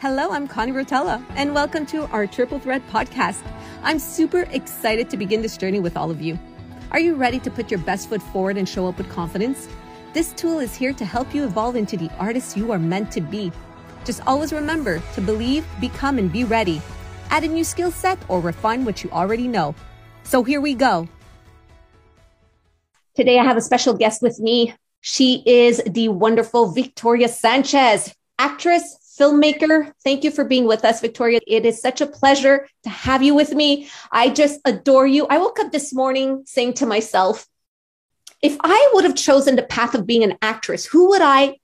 [0.00, 3.42] Hello, I'm Connie Rotella, and welcome to our Triple Threat podcast.
[3.82, 6.38] I'm super excited to begin this journey with all of you.
[6.92, 9.66] Are you ready to put your best foot forward and show up with confidence?
[10.12, 13.20] This tool is here to help you evolve into the artist you are meant to
[13.20, 13.50] be.
[14.04, 16.80] Just always remember to believe, become, and be ready.
[17.30, 19.74] Add a new skill set or refine what you already know.
[20.22, 21.08] So here we go.
[23.16, 24.76] Today, I have a special guest with me.
[25.00, 29.92] She is the wonderful Victoria Sanchez, actress, filmmaker.
[30.04, 31.40] Thank you for being with us, Victoria.
[31.46, 33.88] It is such a pleasure to have you with me.
[34.10, 35.26] I just adore you.
[35.28, 37.46] I woke up this morning saying to myself,
[38.42, 41.56] if I would have chosen the path of being an actress, who would I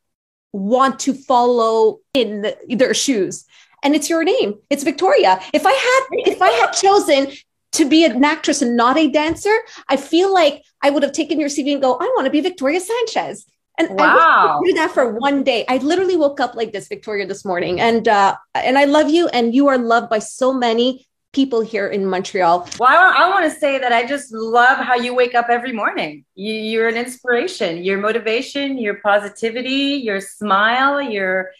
[0.52, 3.44] want to follow in their shoes?
[3.82, 4.54] And it's your name.
[4.70, 5.40] It's Victoria.
[5.52, 7.32] If I had if I had chosen
[7.72, 9.54] to be an actress and not a dancer,
[9.88, 12.40] I feel like I would have taken your CV and go, I want to be
[12.40, 13.46] Victoria Sanchez.
[13.78, 14.60] And wow.
[14.62, 15.64] I do that for one day.
[15.68, 19.28] I literally woke up like this, Victoria, this morning, and uh, and I love you,
[19.28, 22.68] and you are loved by so many people here in Montreal.
[22.78, 25.72] Well, I, I want to say that I just love how you wake up every
[25.72, 26.24] morning.
[26.36, 27.82] You, you're an inspiration.
[27.82, 31.50] Your motivation, your positivity, your smile, your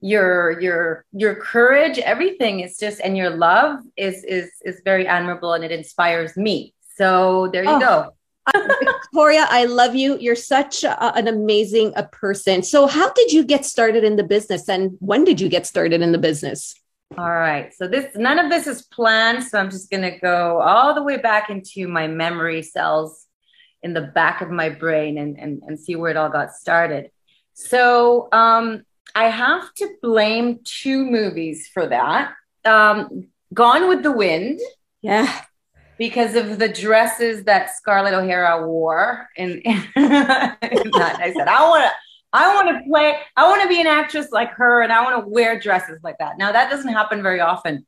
[0.00, 5.54] your your your courage, everything is just, and your love is is is very admirable,
[5.54, 6.74] and it inspires me.
[6.96, 7.80] So there you oh.
[7.80, 8.14] go.
[8.52, 10.18] Victoria, I love you.
[10.18, 12.62] You're such a, an amazing a person.
[12.62, 16.02] So, how did you get started in the business, and when did you get started
[16.02, 16.74] in the business?
[17.16, 17.72] All right.
[17.72, 19.44] So this none of this is planned.
[19.44, 23.26] So I'm just gonna go all the way back into my memory cells
[23.82, 27.10] in the back of my brain and and, and see where it all got started.
[27.52, 28.84] So um,
[29.14, 32.34] I have to blame two movies for that.
[32.64, 34.60] Um, Gone with the Wind.
[35.02, 35.42] Yeah
[35.98, 39.28] because of the dresses that Scarlett O'Hara wore.
[39.36, 41.90] And, and I said, I want to.
[42.36, 45.24] I want to play, I want to be an actress like her and I want
[45.24, 46.36] to wear dresses like that.
[46.36, 47.86] Now that doesn't happen very often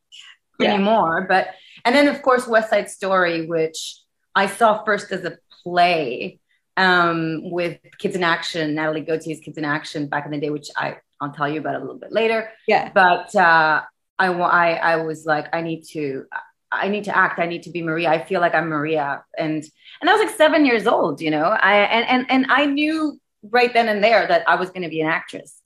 [0.60, 0.72] yeah.
[0.72, 1.48] anymore, but
[1.84, 3.98] and then of course West Side Story, which
[4.36, 6.39] I saw first as a play
[6.77, 10.68] um, with Kids in Action, Natalie Gautier's Kids in Action back in the day, which
[10.77, 12.50] I I'll tell you about a little bit later.
[12.68, 12.92] Yeah.
[12.95, 13.83] But uh,
[14.18, 16.27] I I I was like I need to
[16.83, 17.39] I need to act.
[17.39, 18.11] I need to be Maria.
[18.11, 19.25] I feel like I'm Maria.
[19.39, 19.64] And
[20.01, 21.45] and I was like seven years old, you know.
[21.45, 24.89] I and and and I knew right then and there that I was going to
[24.89, 25.61] be an actress.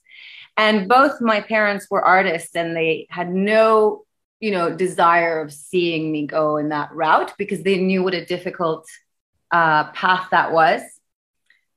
[0.57, 4.03] And both my parents were artists, and they had no,
[4.39, 8.25] you know, desire of seeing me go in that route because they knew what a
[8.25, 8.85] difficult
[9.51, 10.81] uh, path that was.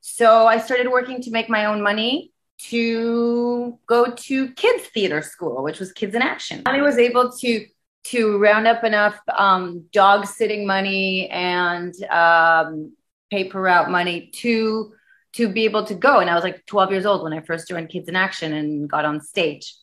[0.01, 5.63] So I started working to make my own money to go to kids theater school,
[5.63, 6.59] which was Kids in Action.
[6.65, 7.65] and I was able to
[8.05, 12.93] to round up enough um, dog sitting money and um,
[13.31, 14.93] paper route money to
[15.33, 16.19] to be able to go.
[16.19, 18.89] And I was like 12 years old when I first joined Kids in Action and
[18.89, 19.75] got on stage.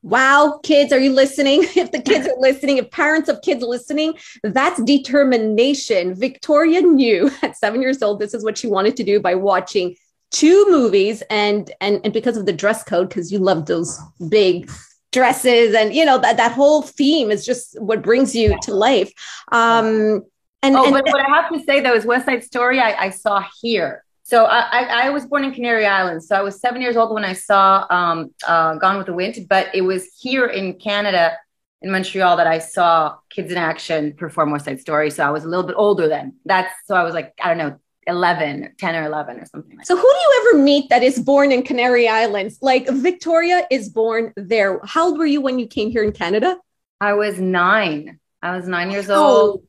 [0.00, 1.64] Wow, kids, are you listening?
[1.76, 6.14] If the kids are listening, if parents of kids listening, that's determination.
[6.14, 9.96] Victoria knew at seven years old this is what she wanted to do by watching
[10.30, 14.70] two movies and and and because of the dress code, because you love those big
[15.12, 19.12] dresses and you know that that whole theme is just what brings you to life
[19.52, 20.22] um
[20.62, 22.94] and, oh, and but what I have to say though is West Side Story I,
[22.94, 24.04] I saw here.
[24.22, 26.28] So I, I, I, was born in Canary Islands.
[26.28, 29.36] So I was seven years old when I saw um, uh, Gone with the Wind,
[29.48, 31.36] but it was here in Canada,
[31.82, 35.10] in Montreal, that I saw Kids in Action perform West Side Story.
[35.10, 36.36] So I was a little bit older then.
[36.44, 39.86] That's so I was like I don't know 11 10 or 11 or something like
[39.86, 42.58] so who do you ever meet that is born in canary islands?
[42.60, 44.80] Like victoria is born there.
[44.84, 46.58] How old were you when you came here in canada?
[47.00, 48.18] I was nine.
[48.42, 49.24] I was nine years oh.
[49.24, 49.66] old.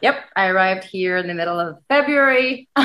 [0.00, 2.68] Yep i arrived here in the middle of february.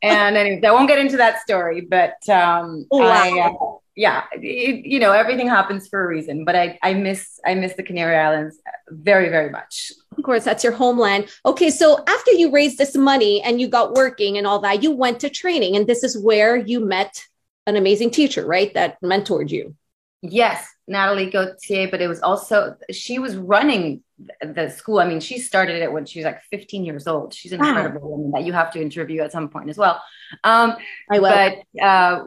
[0.00, 3.10] And anyways i won't get into that story but um oh, wow.
[3.10, 3.52] I, uh,
[3.98, 6.44] yeah, it, you know, everything happens for a reason.
[6.44, 8.56] But I, I miss, I miss the Canary Islands
[8.88, 9.90] very, very much.
[10.16, 11.26] Of course, that's your homeland.
[11.44, 14.92] Okay, so after you raised this money and you got working and all that, you
[14.92, 17.24] went to training, and this is where you met
[17.66, 18.72] an amazing teacher, right?
[18.74, 19.74] That mentored you.
[20.22, 24.04] Yes, Natalie Gautier, but it was also she was running
[24.40, 25.00] the school.
[25.00, 27.34] I mean, she started it when she was like 15 years old.
[27.34, 30.00] She's an incredible woman that you have to interview at some point as well.
[30.44, 30.76] Um,
[31.10, 31.30] I will.
[31.30, 32.24] But uh,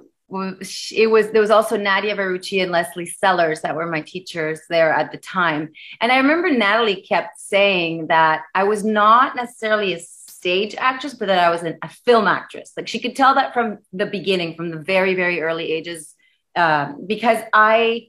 [0.91, 4.91] it was there was also Nadia Verrucci and Leslie Sellers that were my teachers there
[4.91, 5.71] at the time.
[5.99, 11.27] And I remember Natalie kept saying that I was not necessarily a stage actress, but
[11.27, 12.73] that I was an, a film actress.
[12.75, 16.15] Like she could tell that from the beginning, from the very very early ages,
[16.55, 18.07] um, because I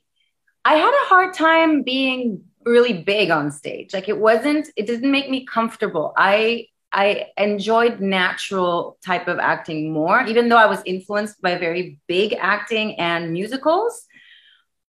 [0.64, 3.92] I had a hard time being really big on stage.
[3.92, 6.12] Like it wasn't, it didn't make me comfortable.
[6.16, 11.98] I I enjoyed natural type of acting more, even though I was influenced by very
[12.06, 14.06] big acting and musicals.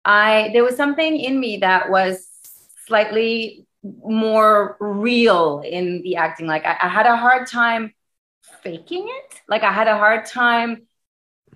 [0.04, 2.28] I there was something in me that was
[2.88, 6.48] slightly more real in the acting.
[6.48, 7.94] Like I, I had a hard time
[8.64, 9.42] faking it.
[9.48, 10.88] Like I had a hard time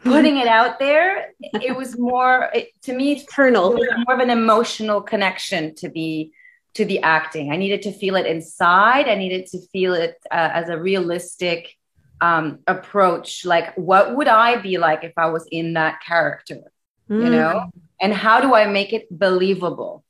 [0.03, 1.33] putting it out there.
[1.41, 6.31] It was more it, to me internal, more of an emotional connection to the
[6.75, 7.51] to the acting.
[7.51, 9.07] I needed to feel it inside.
[9.07, 11.75] I needed to feel it uh, as a realistic
[12.21, 13.45] um, approach.
[13.45, 16.61] Like, what would I be like if I was in that character?
[17.09, 17.23] Mm.
[17.23, 20.03] You know, and how do I make it believable?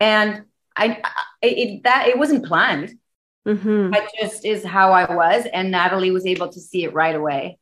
[0.00, 0.44] And
[0.76, 2.98] I, I it, that it wasn't planned.
[3.46, 3.90] Mm-hmm.
[3.92, 7.58] That just is how I was, and Natalie was able to see it right away,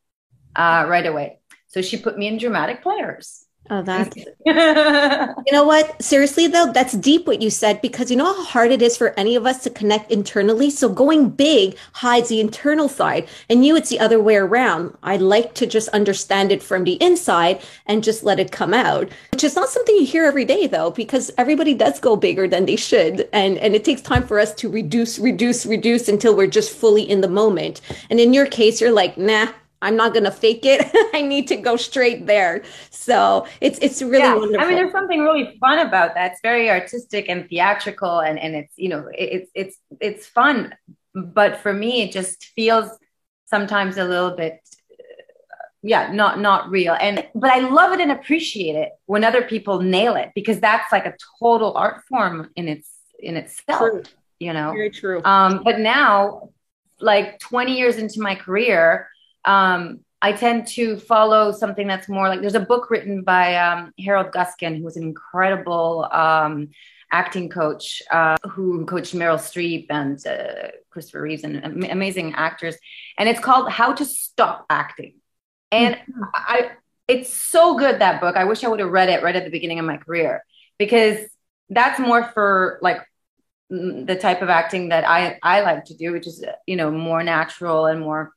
[0.56, 1.39] uh, right away.
[1.67, 3.45] So she put me in dramatic players.
[3.70, 4.14] Oh, that's
[4.44, 6.02] you know what?
[6.02, 9.19] Seriously though, that's deep what you said because you know how hard it is for
[9.19, 10.69] any of us to connect internally.
[10.69, 14.94] So going big hides the internal side, and you, it's the other way around.
[15.02, 19.08] I like to just understand it from the inside and just let it come out,
[19.32, 22.67] which is not something you hear every day though, because everybody does go bigger than
[22.67, 26.46] they should, and and it takes time for us to reduce, reduce, reduce until we're
[26.46, 27.81] just fully in the moment.
[28.10, 29.49] And in your case, you're like, nah,
[29.84, 30.90] I'm not going to fake it.
[31.14, 32.64] I need to go straight there.
[32.90, 34.34] So it's it's really yeah.
[34.34, 34.60] wonderful.
[34.60, 36.32] I mean, there's something really fun about that.
[36.32, 40.75] It's very artistic and theatrical, and and it's you know it's it's it's fun.
[41.14, 42.90] But for me, it just feels
[43.46, 44.58] sometimes a little bit
[45.84, 49.81] yeah not not real and but i love it and appreciate it when other people
[49.81, 52.88] nail it because that's like a total art form in its
[53.19, 54.02] in itself true.
[54.38, 56.48] you know very true um but now
[57.00, 59.08] like 20 years into my career
[59.44, 63.93] um, I tend to follow something that's more like there's a book written by um,
[63.99, 66.70] Harold Guskin, who was an incredible um,
[67.12, 72.76] acting coach uh, who coached Meryl Streep and uh, Christopher Reeves and amazing actors.
[73.19, 75.14] And it's called How to Stop Acting.
[75.70, 76.23] And mm-hmm.
[76.35, 76.70] I,
[77.06, 78.37] it's so good that book.
[78.37, 80.43] I wish I would have read it right at the beginning of my career
[80.79, 81.19] because
[81.70, 83.06] that's more for like
[83.70, 87.23] the type of acting that I, I like to do, which is, you know, more
[87.23, 88.33] natural and more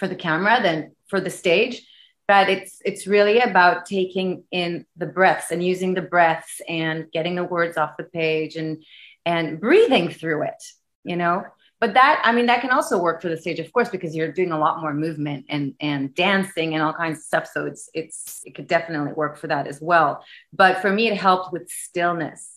[0.00, 1.86] for the camera than for the stage
[2.26, 7.34] but it's it's really about taking in the breaths and using the breaths and getting
[7.34, 8.82] the words off the page and
[9.24, 10.62] and breathing through it
[11.04, 11.44] you know?
[11.80, 14.32] But that i mean that can also work for the stage of course because you're
[14.32, 17.48] doing a lot more movement and and dancing and all kinds of stuff.
[17.52, 20.22] So it's it's it could definitely work for that as well.
[20.52, 22.50] But for me it helped with stillness.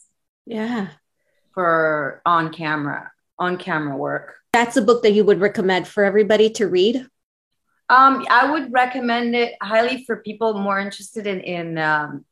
[0.46, 0.90] Yeah.
[1.54, 4.36] For on camera on camera work.
[4.52, 7.08] That's a book that you would recommend for everybody to read
[7.94, 12.26] um, I would recommend it highly for people more interested in in um,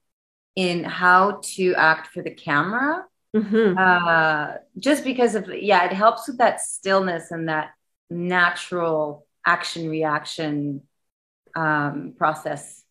[0.55, 3.05] in how to act for the camera.
[3.35, 3.77] Mm-hmm.
[3.77, 7.71] Uh, just because of yeah, it helps with that stillness and that
[8.09, 10.81] natural action reaction
[11.55, 12.83] um, process.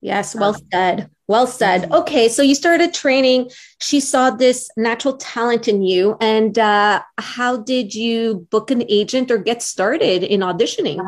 [0.00, 1.10] Yes, well um, said.
[1.26, 1.82] Well said.
[1.82, 1.94] Mm-hmm.
[1.94, 3.50] Okay, so you started training.
[3.80, 9.30] She saw this natural talent in you, and uh, how did you book an agent
[9.30, 11.04] or get started in auditioning?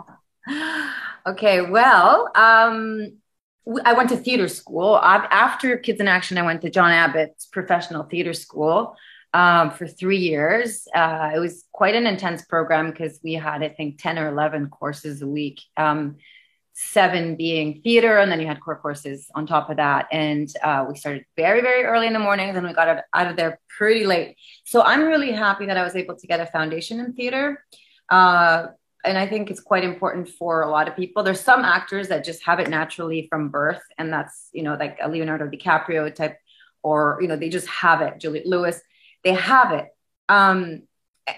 [1.27, 3.19] okay, well, um,
[3.85, 4.99] I went to theater school.
[4.99, 8.97] After Kids in Action, I went to John Abbott's professional theater school
[9.35, 10.89] um, for three years.
[10.95, 14.71] Uh, it was quite an intense program because we had, I think, 10 or 11
[14.71, 16.17] courses a week, um,
[16.73, 20.09] seven being theater, and then you had core courses on top of that.
[20.11, 23.27] And uh, we started very, very early in the morning, and we got out, out
[23.29, 24.37] of there pretty late.
[24.65, 27.63] So I'm really happy that I was able to get a foundation in theater.
[28.09, 28.69] Uh,
[29.05, 31.23] and I think it's quite important for a lot of people.
[31.23, 34.99] There's some actors that just have it naturally from birth, and that's you know like
[35.03, 36.37] a Leonardo DiCaprio type,
[36.83, 38.19] or you know they just have it.
[38.19, 38.81] Juliette Lewis,
[39.25, 39.89] they have it.
[40.29, 40.83] Um,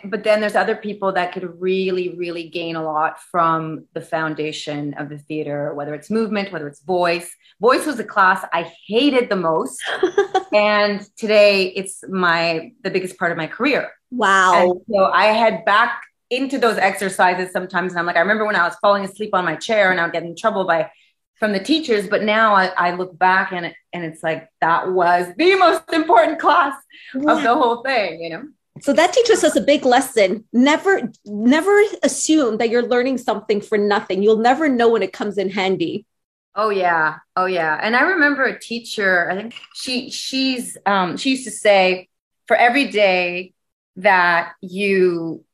[0.04, 4.94] but then there's other people that could really, really gain a lot from the foundation
[4.94, 7.34] of the theater, whether it's movement, whether it's voice.
[7.60, 9.82] Voice was a class I hated the most,
[10.52, 13.90] and today it's my the biggest part of my career.
[14.10, 14.62] Wow!
[14.62, 16.02] And so I head back
[16.32, 17.92] into those exercises sometimes.
[17.92, 20.04] And I'm like, I remember when I was falling asleep on my chair and I
[20.04, 20.90] would get in trouble by
[21.38, 24.92] from the teachers, but now I, I look back and it, and it's like that
[24.92, 26.74] was the most important class
[27.14, 28.44] of the whole thing, you know.
[28.80, 30.44] So that teaches us a big lesson.
[30.52, 34.22] Never, never assume that you're learning something for nothing.
[34.22, 36.06] You'll never know when it comes in handy.
[36.54, 37.16] Oh yeah.
[37.36, 37.78] Oh yeah.
[37.82, 42.08] And I remember a teacher, I think she she's um she used to say
[42.46, 43.52] for every day
[43.96, 45.44] that you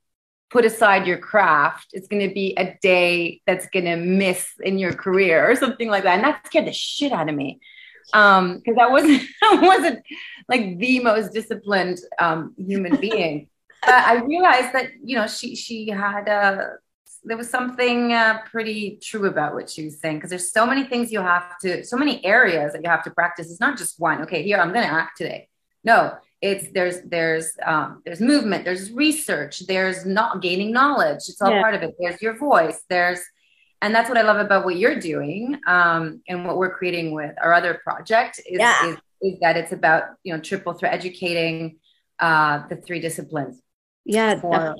[0.50, 4.78] put aside your craft it's going to be a day that's going to miss in
[4.78, 7.60] your career or something like that and that scared the shit out of me
[8.14, 9.98] um because i wasn't i wasn't
[10.48, 13.48] like the most disciplined um human being
[13.82, 16.64] but i realized that you know she she had uh
[17.24, 20.84] there was something uh, pretty true about what she was saying because there's so many
[20.84, 23.50] things you have to, so many areas that you have to practice.
[23.50, 24.22] It's not just one.
[24.22, 25.48] Okay, here I'm going to act today.
[25.84, 31.28] No, it's there's there's um, there's movement, there's research, there's not gaining knowledge.
[31.28, 31.62] It's all yeah.
[31.62, 31.94] part of it.
[31.98, 32.80] There's your voice.
[32.88, 33.20] There's
[33.82, 37.34] and that's what I love about what you're doing um, and what we're creating with
[37.40, 38.90] our other project is, yeah.
[38.90, 41.78] is, is that it's about you know triple threat educating
[42.20, 43.60] uh, the three disciplines.
[44.04, 44.74] Yeah, for,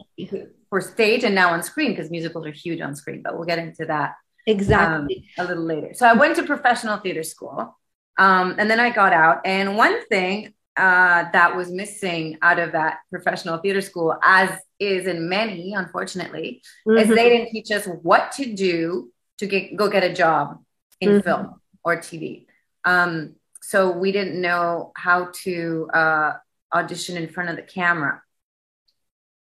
[0.70, 3.58] for stage and now on screen because musicals are huge on screen, but we'll get
[3.58, 4.14] into that
[4.46, 5.92] exactly um, a little later.
[5.92, 7.78] So I went to professional theater school,
[8.16, 9.40] um, and then I got out.
[9.44, 15.06] And one thing uh, that was missing out of that professional theater school, as is
[15.06, 16.98] in many, unfortunately, mm-hmm.
[16.98, 20.62] is they didn't teach us what to do to get go get a job
[21.00, 21.20] in mm-hmm.
[21.20, 22.46] film or TV.
[22.84, 26.32] Um, so we didn't know how to uh,
[26.72, 28.22] audition in front of the camera.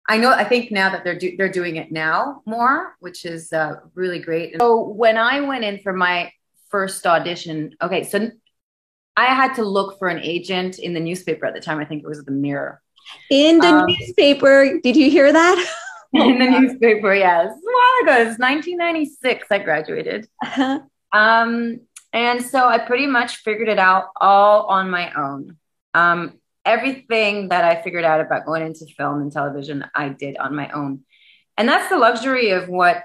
[0.09, 0.31] I know.
[0.31, 4.19] I think now that they're do, they're doing it now more, which is uh, really
[4.19, 4.55] great.
[4.59, 6.31] So when I went in for my
[6.69, 8.31] first audition, okay, so
[9.17, 11.79] I had to look for an agent in the newspaper at the time.
[11.79, 12.81] I think it was the Mirror.
[13.31, 15.73] In the um, newspaper, did you hear that?
[16.13, 17.47] in the newspaper, yes.
[17.47, 19.47] A while ago, it was 1996.
[19.49, 20.27] I graduated.
[20.45, 20.79] Uh-huh.
[21.11, 21.79] Um,
[22.13, 25.57] and so I pretty much figured it out all on my own.
[25.95, 30.55] Um, everything that I figured out about going into film and television, I did on
[30.55, 31.03] my own.
[31.57, 33.03] And that's the luxury of what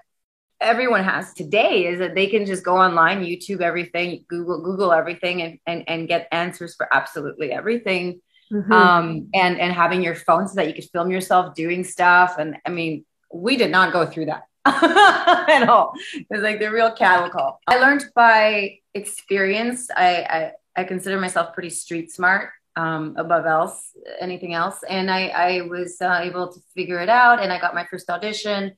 [0.62, 5.42] everyone has today is that they can just go online, YouTube everything, Google, Google everything
[5.42, 8.20] and, and, and get answers for absolutely everything.
[8.52, 8.72] Mm-hmm.
[8.72, 12.36] Um, and, and having your phone so that you could film yourself doing stuff.
[12.38, 15.94] And I mean, we did not go through that at all.
[16.14, 17.60] It was like the real cattle call.
[17.66, 19.88] I learned by experience.
[19.96, 23.90] I, I, I consider myself pretty street smart um, above else
[24.20, 27.74] anything else and i i was uh, able to figure it out and i got
[27.74, 28.72] my first audition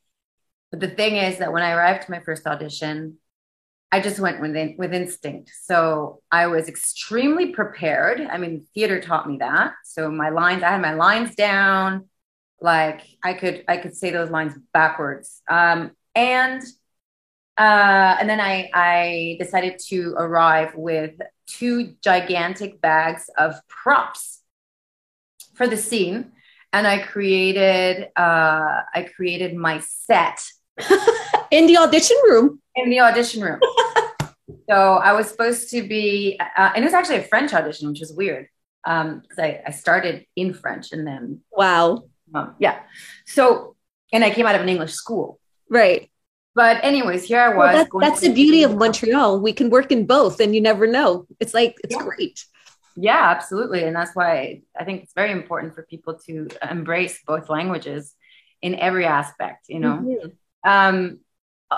[0.75, 3.17] but the thing is that when i arrived to my first audition
[3.93, 5.53] i just went with, in, with instinct.
[5.63, 8.21] So i was extremely prepared.
[8.21, 9.75] I mean theater taught me that.
[9.85, 12.09] So my lines i had my lines down.
[12.61, 15.43] Like i could i could say those lines backwards.
[15.49, 16.63] Um, and
[17.57, 21.13] uh, and then I, I decided to arrive with
[21.47, 24.41] two gigantic bags of props
[25.55, 26.33] for the scene.
[26.73, 30.45] And I created, uh, I created my set
[31.51, 32.61] in the audition room.
[32.77, 33.61] In the audition room.
[34.69, 38.01] so I was supposed to be, uh, and it was actually a French audition, which
[38.01, 38.49] was weird
[38.85, 42.05] because um, I, I started in French and then wow,
[42.35, 42.81] um, yeah.
[43.27, 43.77] So
[44.13, 45.41] and I came out of an English school,
[45.71, 46.11] right?
[46.55, 47.57] But anyways, here I was.
[47.57, 49.41] Well, that, that's the beauty of Montreal.
[49.41, 51.27] We can work in both, and you never know.
[51.41, 52.03] It's like it's yeah.
[52.03, 52.45] great.
[52.97, 57.49] Yeah, absolutely, and that's why I think it's very important for people to embrace both
[57.49, 58.15] languages
[58.63, 59.67] in every aspect.
[59.69, 59.97] You know.
[59.97, 60.29] Mm-hmm.
[60.65, 61.21] Um,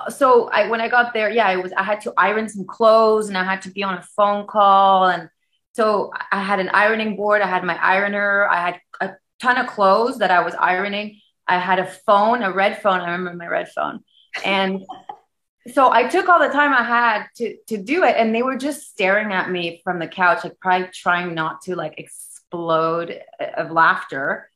[0.08, 3.28] so I when I got there, yeah, I was I had to iron some clothes,
[3.28, 5.28] and I had to be on a phone call, and
[5.74, 7.42] so I had an ironing board.
[7.42, 8.46] I had my ironer.
[8.48, 11.20] I had a ton of clothes that I was ironing.
[11.46, 13.00] I had a phone, a red phone.
[13.00, 14.02] I remember my red phone
[14.44, 14.84] and
[15.72, 18.56] so I took all the time I had to to do it, and they were
[18.56, 23.70] just staring at me from the couch, like probably trying not to like explode of
[23.70, 24.50] laughter.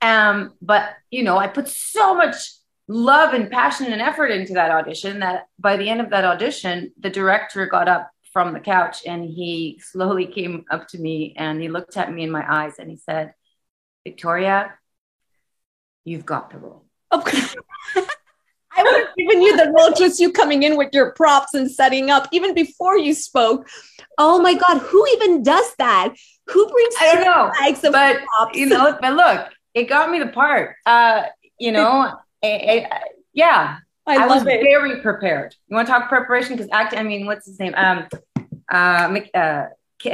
[0.00, 2.36] Um, but you know, I put so much
[2.88, 6.92] love and passion and effort into that audition that by the end of that audition,
[6.98, 11.60] the director got up from the couch and he slowly came up to me and
[11.60, 13.34] he looked at me in my eyes and he said,
[14.04, 14.72] Victoria,
[16.04, 16.86] you've got the role.
[17.12, 17.38] Okay.
[18.74, 21.70] I would have given you the role just you coming in with your props and
[21.70, 23.68] setting up even before you spoke.
[24.16, 26.14] Oh my God, who even does that?
[26.46, 28.58] Who brings I don't know, but props?
[28.58, 30.76] you know, but look, it got me the part.
[30.86, 31.24] Uh,
[31.58, 32.12] you know,
[32.42, 32.92] it,
[33.32, 34.62] yeah, I, I was it.
[34.62, 35.54] very prepared.
[35.68, 36.56] You want to talk preparation?
[36.56, 37.74] Because act, I mean, what's his name?
[37.76, 38.08] Um,
[38.70, 39.66] uh, uh,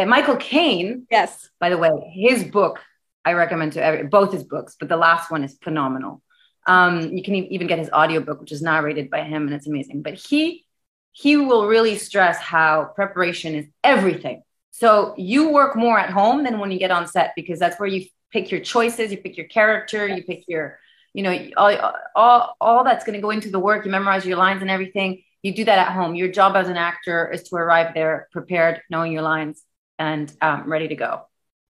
[0.06, 1.06] Michael Caine.
[1.10, 1.48] Yes.
[1.60, 2.80] By the way, his book
[3.24, 6.22] I recommend to every, both his books, but the last one is phenomenal.
[6.66, 10.02] Um, you can even get his audiobook, which is narrated by him, and it's amazing.
[10.02, 10.64] But he
[11.12, 14.42] he will really stress how preparation is everything.
[14.70, 17.88] So you work more at home than when you get on set because that's where
[17.88, 20.78] you pick your choices, you pick your character, you pick your,
[21.14, 23.84] you know, all all, all that's going to go into the work.
[23.84, 25.22] You memorize your lines and everything.
[25.42, 26.14] You do that at home.
[26.14, 29.62] Your job as an actor is to arrive there prepared, knowing your lines,
[29.98, 31.22] and um, ready to go.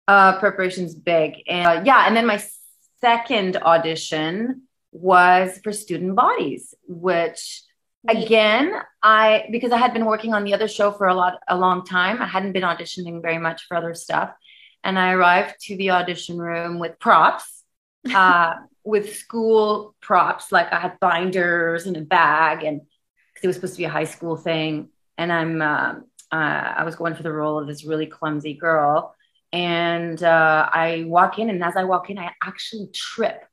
[0.06, 2.06] Uh, preparation's big, and uh, yeah.
[2.06, 2.42] And then my
[3.00, 7.62] second audition was for student bodies, which
[8.08, 11.56] again, I because I had been working on the other show for a lot a
[11.56, 12.22] long time.
[12.22, 14.32] I hadn't been auditioning very much for other stuff.
[14.84, 17.54] And I arrived to the audition room with props.
[18.14, 18.54] Uh,
[18.84, 20.52] with school props.
[20.52, 23.90] Like I had binders and a bag, and because it was supposed to be a
[23.90, 24.88] high school thing.
[25.16, 25.94] And I'm, uh,
[26.30, 26.34] uh,
[26.76, 29.14] I was going for the role of this really clumsy girl.
[29.52, 33.44] And uh, I walk in, and as I walk in, I actually trip,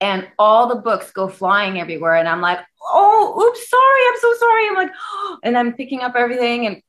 [0.00, 2.16] and all the books go flying everywhere.
[2.16, 4.68] And I'm like, oh, oops, sorry, I'm so sorry.
[4.68, 6.82] I'm like, oh, and I'm picking up everything, and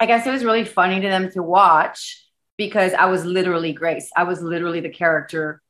[0.00, 2.24] I guess it was really funny to them to watch
[2.56, 4.10] because I was literally Grace.
[4.16, 5.62] I was literally the character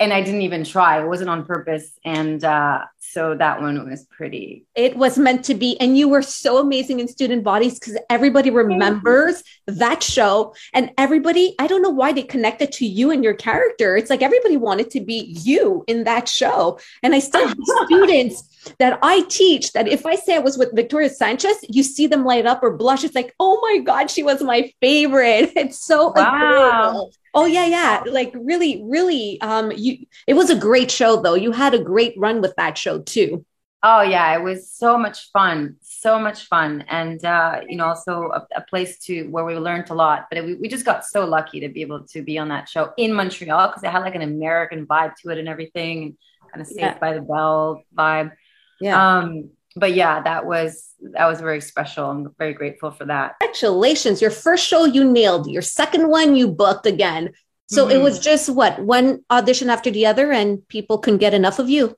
[0.00, 1.02] and I didn't even try.
[1.02, 1.90] It wasn't on purpose.
[2.04, 4.64] And uh, so that one was pretty.
[4.74, 5.80] It was meant to be.
[5.80, 10.54] And you were so amazing in student bodies because everybody remembers that show.
[10.74, 13.96] And everybody, I don't know why they connected to you and your character.
[13.96, 16.78] It's like everybody wanted to be you in that show.
[17.02, 20.74] And I still have students that I teach that if I say I was with
[20.74, 23.04] Victoria Sanchez, you see them light up or blush.
[23.04, 25.52] It's like, oh my God, she was my favorite.
[25.58, 26.36] It's so wow.
[26.36, 27.12] adorable.
[27.34, 28.02] Oh yeah, yeah.
[28.06, 31.34] Like really, really, um, you it was a great show though.
[31.34, 33.44] You had a great run with that show too.
[33.82, 38.30] Oh yeah, it was so much fun, so much fun, and uh, you know, also
[38.34, 40.26] a, a, place to where we learned a lot.
[40.30, 42.92] But we, we just got so lucky to be able to be on that show
[42.96, 46.16] in Montreal because it had like an American vibe to it and everything, and
[46.50, 46.98] kind of Saved yeah.
[46.98, 48.32] by the Bell vibe.
[48.80, 49.18] Yeah.
[49.18, 52.10] Um, but yeah, that was that was very special.
[52.10, 53.36] I'm very grateful for that.
[53.40, 54.20] Congratulations!
[54.20, 55.48] Your first show you nailed.
[55.48, 57.30] Your second one you booked again.
[57.70, 57.96] So mm-hmm.
[57.96, 61.70] it was just what one audition after the other, and people couldn't get enough of
[61.70, 61.94] you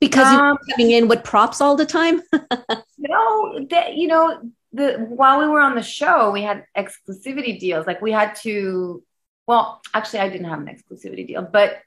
[0.00, 2.22] because you were um, coming in with props all the time.
[2.98, 4.40] no, that you know
[4.72, 7.86] the while we were on the show, we had exclusivity deals.
[7.86, 9.02] Like we had to.
[9.46, 11.78] Well, actually, I didn't have an exclusivity deal, but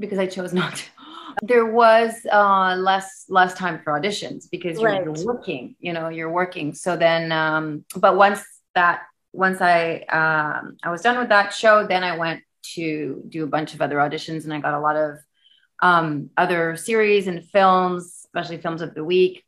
[0.00, 0.84] because I chose not to
[1.42, 5.04] there was uh, less less time for auditions because you're, right.
[5.04, 8.42] you're, working you know you're working so then um, but once
[8.74, 13.44] that once i um, i was done with that show then i went to do
[13.44, 15.18] a bunch of other auditions and i got a lot of
[15.82, 19.44] um, other series and films especially films of the week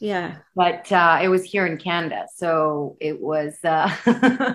[0.00, 3.88] yeah but uh, it was here in canada so it was uh,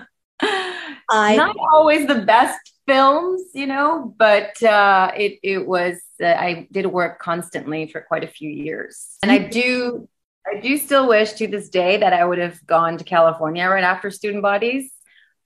[1.10, 6.68] I, not always the best films, you know, but uh, it it was uh, I
[6.70, 10.08] did work constantly for quite a few years, and I do
[10.46, 13.84] I do still wish to this day that I would have gone to California right
[13.84, 14.90] after Student Bodies.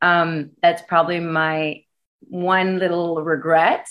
[0.03, 1.83] Um, that's probably my
[2.21, 3.87] one little regret.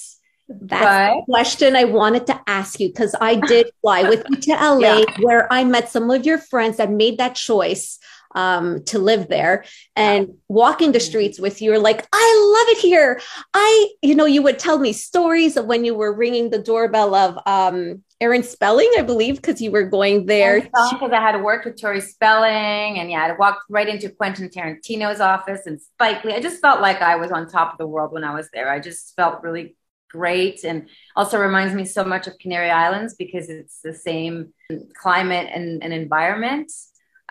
[0.47, 4.38] That's but, the question I wanted to ask you because I did fly with you
[4.38, 5.05] to LA yeah.
[5.21, 7.99] where I met some of your friends that made that choice
[8.36, 9.63] um, to live there
[9.95, 11.71] and walking the streets with you.
[11.71, 13.19] You're like, I love it here.
[13.53, 17.15] I, you know, you would tell me stories of when you were ringing the doorbell
[17.15, 20.62] of um, Aaron Spelling, I believe, because you were going there.
[20.62, 25.21] Because I had worked with Tori Spelling, and yeah, I walked right into Quentin Tarantino's
[25.21, 26.34] office and Spike Lee.
[26.34, 28.69] I just felt like I was on top of the world when I was there.
[28.69, 29.75] I just felt really
[30.15, 34.54] great, and also reminds me so much of Canary Islands because it's the same
[35.01, 36.71] climate and, and environment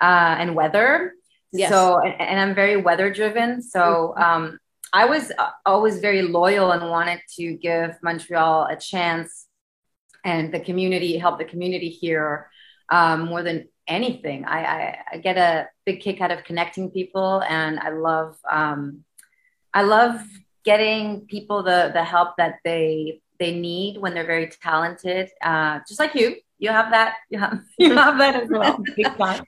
[0.00, 1.14] uh, and weather.
[1.52, 1.70] Yes.
[1.70, 3.62] So, and, and, I'm very weather driven.
[3.62, 4.22] So, mm-hmm.
[4.22, 4.58] um,
[4.92, 9.46] I was uh, always very loyal and wanted to give Montreal a chance
[10.24, 12.48] and the community, help the community here
[12.90, 14.44] um, more than anything.
[14.44, 19.04] I, I, I, get a big kick out of connecting people, and I love um,
[19.72, 20.20] I love
[20.64, 25.30] getting people the the help that they they need when they're very talented.
[25.42, 27.16] Uh, just like you, you have that.
[27.30, 28.82] You have you have that as well.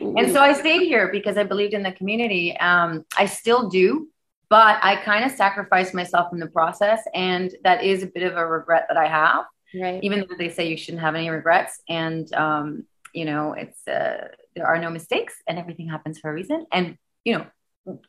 [0.00, 2.54] And so I stayed here because I believed in the community.
[2.58, 4.08] Um, I still do,
[4.50, 7.00] but I kind of sacrificed myself in the process.
[7.14, 9.46] And that is a bit of a regret that I have.
[9.74, 9.98] Right.
[10.04, 11.80] Even though they say you shouldn't have any regrets.
[11.88, 16.34] And, um, you know, it's, uh, there are no mistakes and everything happens for a
[16.34, 16.66] reason.
[16.70, 17.46] And, you know,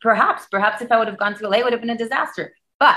[0.00, 2.54] perhaps, perhaps if I would have gone to LA, it would have been a disaster.
[2.78, 2.96] But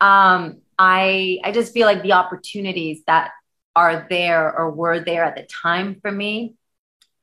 [0.00, 3.32] um, I, I just feel like the opportunities that
[3.76, 6.54] are there or were there at the time for me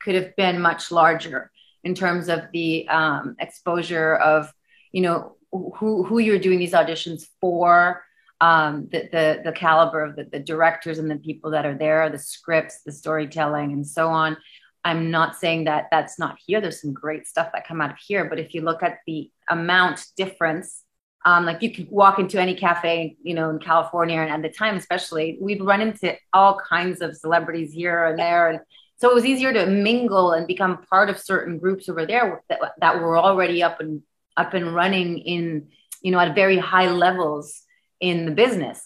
[0.02, 1.50] could have been much larger
[1.84, 4.52] in terms of the um, exposure of
[4.92, 8.02] you know who who you're doing these auditions for
[8.40, 12.08] um, the, the the caliber of the, the directors and the people that are there
[12.10, 14.36] the scripts the storytelling and so on
[14.84, 17.98] i'm not saying that that's not here there's some great stuff that come out of
[17.98, 20.84] here but if you look at the amount difference
[21.24, 24.56] um, like you could walk into any cafe, you know, in California, and at the
[24.56, 28.60] time, especially, we'd run into all kinds of celebrities here and there, and
[28.98, 32.58] so it was easier to mingle and become part of certain groups over there that,
[32.80, 34.02] that were already up and
[34.36, 35.68] up and running in,
[36.02, 37.62] you know, at very high levels
[38.00, 38.84] in the business.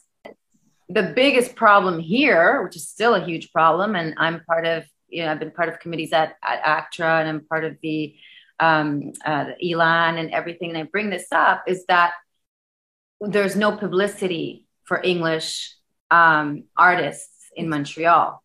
[0.91, 5.25] The biggest problem here, which is still a huge problem, and I'm part of, you
[5.25, 8.15] know, I've been part of committees at, at ACTRA and I'm part of the
[8.59, 10.71] um, uh, ELAN and everything.
[10.71, 12.15] And I bring this up is that
[13.21, 15.75] there's no publicity for English
[16.11, 18.43] um, artists in Montreal.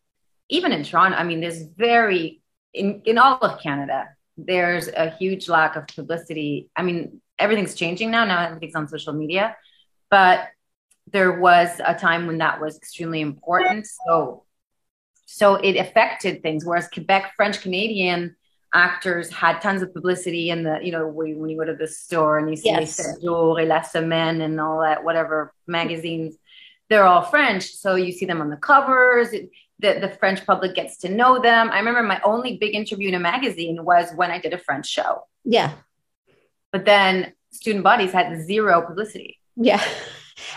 [0.49, 2.41] Even in Toronto, I mean, there's very
[2.73, 6.69] in in all of Canada, there's a huge lack of publicity.
[6.75, 8.23] I mean, everything's changing now.
[8.25, 9.55] Now everything's on social media,
[10.09, 10.47] but
[11.11, 13.87] there was a time when that was extremely important.
[14.05, 14.43] So,
[15.29, 16.65] so it affected things.
[16.65, 18.37] Whereas Quebec, French Canadian
[18.73, 22.39] actors had tons of publicity in the, you know, when you go to the store
[22.39, 22.97] and you see yes.
[22.97, 26.37] Les Jours et La Semaine and all that, whatever magazines,
[26.89, 27.75] they're all French.
[27.75, 29.33] So you see them on the covers.
[29.33, 31.69] It, the, the French public gets to know them.
[31.71, 34.87] I remember my only big interview in a magazine was when I did a French
[34.87, 35.23] show.
[35.43, 35.73] Yeah.
[36.71, 39.39] But then student bodies had zero publicity.
[39.57, 39.83] Yeah.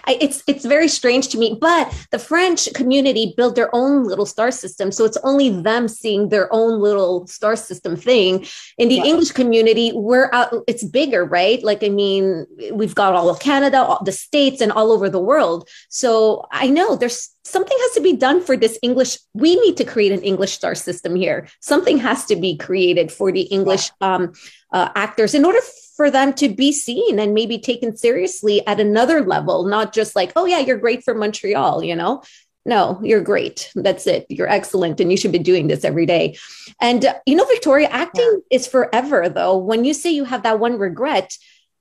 [0.04, 4.26] I, it's it's very strange to me, but the French community built their own little
[4.26, 8.46] star system, so it's only them seeing their own little star system thing.
[8.78, 9.04] In the yeah.
[9.04, 11.62] English community, we're out; it's bigger, right?
[11.62, 15.20] Like, I mean, we've got all of Canada, all the states, and all over the
[15.20, 15.68] world.
[15.88, 19.18] So I know there's something has to be done for this English.
[19.34, 21.48] We need to create an English star system here.
[21.60, 24.32] Something has to be created for the English um,
[24.72, 25.60] uh, actors in order
[26.00, 30.32] for them to be seen and maybe taken seriously at another level, not just like,
[30.34, 32.22] oh, yeah, you're great for Montreal, you know?
[32.64, 33.70] No, you're great.
[33.74, 34.24] That's it.
[34.30, 34.98] You're excellent.
[34.98, 36.38] And you should be doing this every day.
[36.80, 38.56] And, uh, you know, Victoria, acting yeah.
[38.56, 39.58] is forever, though.
[39.58, 41.36] When you say you have that one regret,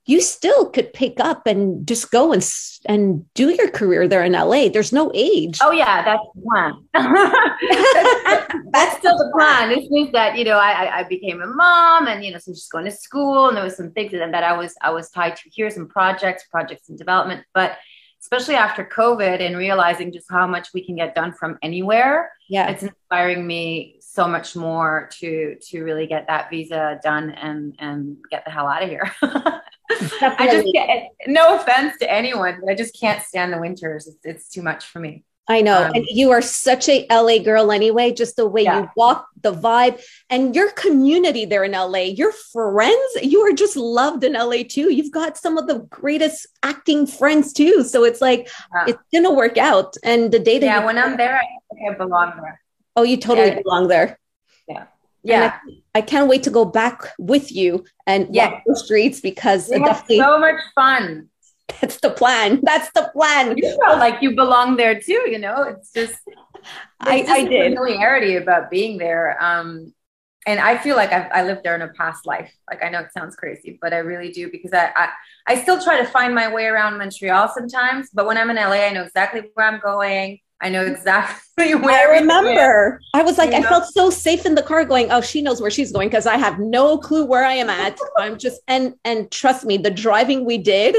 [0.06, 2.42] you still could pick up and just go and
[2.86, 4.68] and do your career there in LA.
[4.68, 5.58] There's no age.
[5.62, 6.72] Oh yeah, that's the plan.
[8.72, 9.68] that's still the plan.
[9.68, 12.72] This means that you know I, I became a mom and you know so just
[12.72, 15.36] going to school and there was some things that, that I was I was tied
[15.36, 17.76] to here some projects projects in development, but
[18.20, 22.32] especially after COVID and realizing just how much we can get done from anywhere.
[22.48, 27.76] Yeah, it's inspiring me so much more to to really get that visa done and
[27.78, 29.14] and get the hell out of here.
[29.90, 34.06] I just can't, no offense to anyone, but I just can't stand the winters.
[34.06, 35.24] It's, it's too much for me.
[35.50, 35.86] I know.
[35.86, 38.82] Um, and you are such a LA girl anyway, just the way yeah.
[38.82, 43.76] you walk, the vibe, and your community there in LA, your friends, you are just
[43.76, 44.92] loved in LA too.
[44.92, 47.82] You've got some of the greatest acting friends too.
[47.82, 48.84] So it's like, yeah.
[48.88, 49.96] it's going to work out.
[50.04, 52.60] And the day that Yeah, when I'm there, I, I belong there.
[52.94, 53.62] Oh, you totally yeah.
[53.62, 54.20] belong there.
[54.68, 54.84] Yeah.
[55.24, 55.58] Yeah.
[55.94, 58.52] I, can't wait to go back with you and yeah.
[58.52, 61.28] walk the streets because we had so much fun.
[61.80, 62.60] That's the plan.
[62.64, 63.56] That's the plan.
[63.56, 65.62] You felt like you belong there too, you know?
[65.62, 66.16] It's just
[67.00, 69.42] I, just I did familiarity about being there.
[69.42, 69.92] Um
[70.46, 72.52] and I feel like I've, I lived there in a past life.
[72.68, 75.08] Like I know it sounds crazy, but I really do because I, I
[75.46, 78.08] I still try to find my way around Montreal sometimes.
[78.12, 80.40] But when I'm in LA, I know exactly where I'm going.
[80.62, 82.08] I know exactly where.
[82.08, 83.00] I remember.
[83.14, 85.60] I was like, you I felt so safe in the car, going, "Oh, she knows
[85.60, 87.98] where she's going," because I have no clue where I am at.
[88.18, 90.96] I'm just and and trust me, the driving we did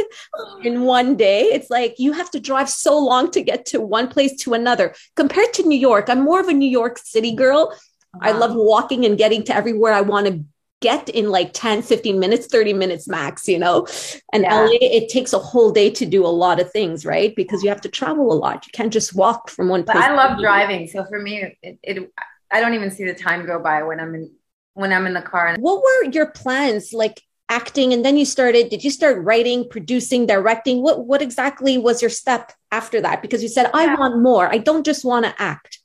[0.63, 4.07] in one day, it's like you have to drive so long to get to one
[4.07, 4.95] place to another.
[5.15, 7.75] Compared to New York, I'm more of a New York City girl.
[8.13, 8.19] Wow.
[8.21, 10.43] I love walking and getting to everywhere I want to
[10.81, 13.87] get in like 10 15 minutes 30 minutes max you know?
[14.33, 14.61] And yeah.
[14.61, 17.35] la it takes a whole day to do a lot of things right?
[17.35, 18.65] Because you have to travel a lot.
[18.65, 21.79] You can't just walk from one place but i love driving so for me it,
[21.83, 22.11] it,
[22.51, 24.31] i don't even see the time go by when i'm in
[24.73, 25.55] when i'm in the car.
[25.59, 27.93] What were your plans like acting?
[27.93, 30.81] And then you started did you start writing producing directing?
[30.81, 33.21] What what exactly was your step after that?
[33.21, 33.71] Because you said yeah.
[33.73, 34.51] i want more.
[34.51, 35.79] I don't just want to act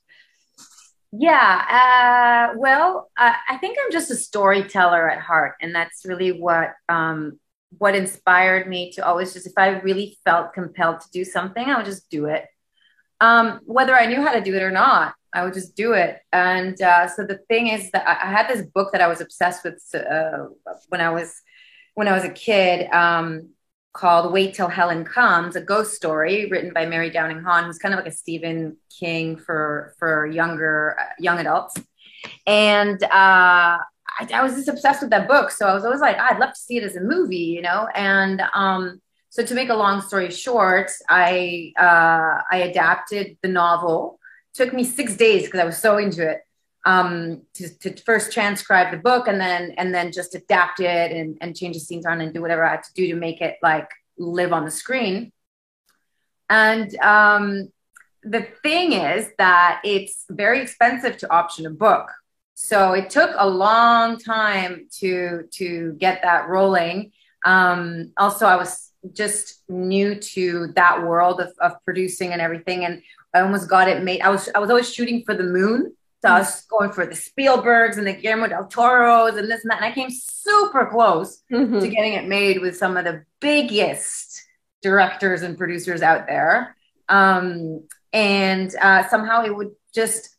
[1.11, 2.51] yeah.
[2.53, 6.73] Uh, well, uh, I think I'm just a storyteller at heart, and that's really what
[6.89, 7.39] um,
[7.77, 11.77] what inspired me to always just if I really felt compelled to do something, I
[11.77, 12.45] would just do it.
[13.19, 16.19] Um, whether I knew how to do it or not, I would just do it.
[16.31, 19.21] And uh, so the thing is that I, I, had this book that I was
[19.21, 20.45] obsessed with uh,
[20.89, 21.41] when I was
[21.95, 22.89] when I was a kid.
[22.91, 23.49] Um,
[23.97, 27.93] called Wait Till Helen Comes, a ghost story written by Mary Downing Hahn, who's kind
[27.93, 31.75] of like a Stephen King for for younger uh, young adults.
[32.45, 33.79] And uh,
[34.19, 36.53] I, I, was just obsessed with that book, so I was always like, I'd love
[36.53, 37.87] to see it as a movie, you know.
[37.95, 44.19] And um, so, to make a long story short, I uh, I adapted the novel.
[44.53, 46.41] It took me six days because I was so into it
[46.87, 51.37] um, to, to, first transcribe the book and then and then just adapt it and,
[51.41, 53.57] and change the scenes on and do whatever I had to do to make it
[53.61, 55.33] like live on the screen.
[56.49, 57.73] And um,
[58.23, 62.09] the thing is that it's very expensive to option a book.
[62.53, 67.11] So it took a long time to to get that rolling.
[67.45, 73.01] Um, also, I was just new to that world of, of producing and everything, and
[73.33, 74.21] I almost got it made.
[74.21, 77.15] I was I was always shooting for the moon, so I was going for the
[77.15, 79.81] Spielbergs and the Guillermo del Toros and this and that.
[79.81, 81.79] And I came super close mm-hmm.
[81.79, 84.43] to getting it made with some of the biggest
[84.81, 86.75] directors and producers out there.
[87.07, 90.35] Um, and uh, somehow it would just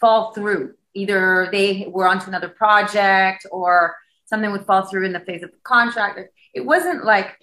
[0.00, 0.74] fall through.
[0.94, 5.50] Either they were onto another project or something would fall through in the phase of
[5.50, 6.20] the contract.
[6.54, 7.38] It wasn't like,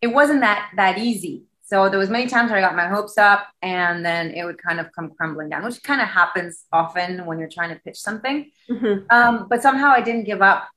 [0.00, 1.42] it wasn't that, that easy.
[1.66, 4.62] So there was many times where I got my hopes up and then it would
[4.62, 7.98] kind of come crumbling down, which kind of happens often when you're trying to pitch
[7.98, 8.50] something.
[8.70, 9.06] Mm-hmm.
[9.08, 10.68] Um, but somehow I didn't give up.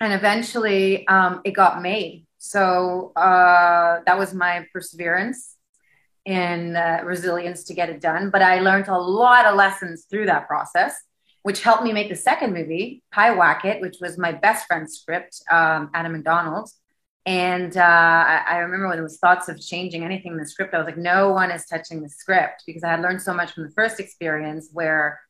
[0.00, 2.24] And eventually um, it got made.
[2.38, 5.56] So uh, that was my perseverance
[6.24, 8.30] and uh, resilience to get it done.
[8.30, 10.94] But I learned a lot of lessons through that process,
[11.42, 15.90] which helped me make the second movie, Pyewacket, which was my best friend's script, um,
[15.92, 16.70] Adam McDonald.
[17.26, 20.72] And uh, I, I, remember when there was thoughts of changing anything in the script,
[20.72, 23.52] I was like, no one is touching the script because I had learned so much
[23.52, 25.20] from the first experience where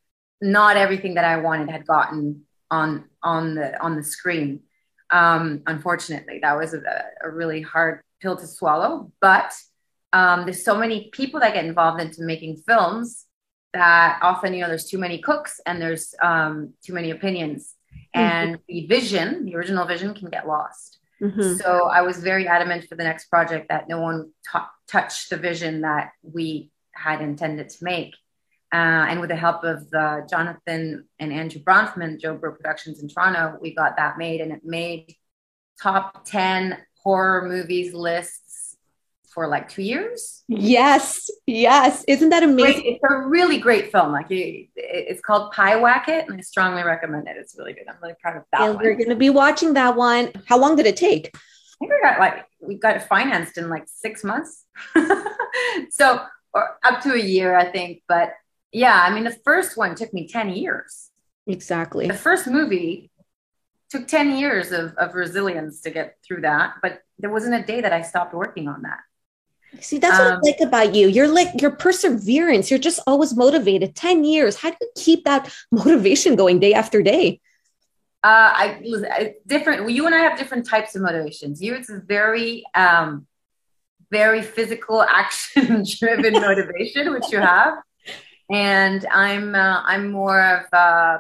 [0.41, 4.61] not everything that I wanted had gotten on on the on the screen.
[5.11, 6.83] Um, unfortunately, that was a,
[7.23, 9.11] a really hard pill to swallow.
[9.21, 9.53] But
[10.13, 13.27] um, there's so many people that get involved into making films
[13.75, 17.75] that often you know there's too many cooks and there's um, too many opinions,
[18.15, 18.21] mm-hmm.
[18.21, 20.98] and the vision, the original vision, can get lost.
[21.23, 21.55] Mm-hmm.
[21.55, 25.37] So I was very adamant for the next project that no one t- touch the
[25.37, 28.15] vision that we had intended to make.
[28.73, 33.57] Uh, and with the help of uh, Jonathan and Andrew Bronfman, JoBro Productions in Toronto,
[33.61, 35.15] we got that made, and it made
[35.83, 38.48] top ten horror movies lists
[39.33, 40.43] for like two years.
[40.49, 42.83] Yes, yes, isn't that amazing?
[42.85, 44.13] It's a really great film.
[44.13, 47.37] Like it, it's called Pyewacket, and I strongly recommend it.
[47.37, 47.85] It's really good.
[47.89, 48.63] I'm really proud of that.
[48.63, 48.85] And one.
[48.85, 50.33] we're going to be watching that one.
[50.47, 51.31] How long did it take?
[51.35, 51.39] I
[51.79, 54.65] think we got like we got it financed in like six months,
[55.91, 56.21] so
[56.53, 58.03] or up to a year, I think.
[58.09, 58.33] But
[58.73, 61.11] yeah, I mean, the first one took me 10 years.
[61.47, 62.07] Exactly.
[62.07, 63.11] The first movie
[63.91, 67.81] took 10 years of, of resilience to get through that, but there wasn't a day
[67.81, 68.99] that I stopped working on that.
[69.81, 71.09] See, that's what um, I like about you.
[71.09, 72.71] You're like your perseverance.
[72.71, 73.95] You're just always motivated.
[73.95, 74.57] 10 years.
[74.57, 77.41] How do you keep that motivation going day after day?
[78.25, 79.91] Uh, I different.
[79.91, 81.63] You and I have different types of motivations.
[81.63, 83.27] You, it's very, um,
[84.11, 87.75] very physical, action-driven motivation, which you have
[88.51, 91.19] and I'm uh, I'm more of uh,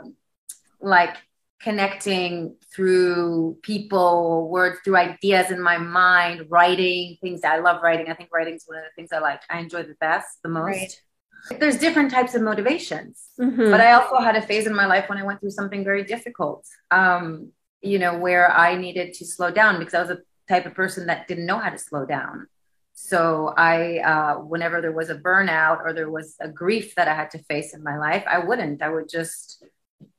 [0.80, 1.16] like
[1.60, 7.42] connecting through people, words, through ideas in my mind, writing things.
[7.44, 8.08] I love writing.
[8.08, 9.40] I think writing is one of the things I like.
[9.50, 11.02] I enjoy the best, the most.
[11.50, 11.60] Right.
[11.60, 13.70] There's different types of motivations, mm-hmm.
[13.70, 16.04] but I also had a phase in my life when I went through something very
[16.04, 16.66] difficult.
[16.90, 20.18] Um, you know, where I needed to slow down because I was a
[20.48, 22.48] type of person that didn't know how to slow down.
[22.92, 27.14] So I, uh, whenever there was a burnout or there was a grief that I
[27.14, 28.82] had to face in my life, I wouldn't.
[28.82, 29.64] I would just,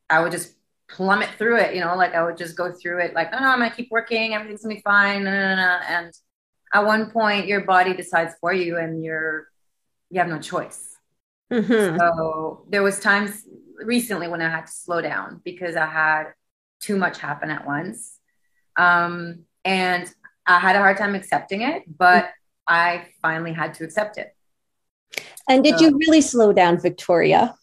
[0.10, 0.56] I would just
[0.90, 1.76] plummet through it.
[1.76, 4.34] You know, like I would just go through it, like, oh, I'm gonna keep working,
[4.34, 5.26] everything's gonna be fine.
[5.28, 6.14] And
[6.74, 9.48] at one point, your body decides for you, and you're,
[10.10, 10.96] you have no choice.
[11.52, 11.98] Mm-hmm.
[11.98, 13.44] So there was times
[13.84, 16.34] recently when I had to slow down because I had
[16.80, 18.18] too much happen at once,
[18.78, 20.12] um, and
[20.46, 22.32] I had a hard time accepting it, but
[22.68, 24.36] I finally had to accept it.
[25.48, 27.56] And did so, you really slow down, Victoria?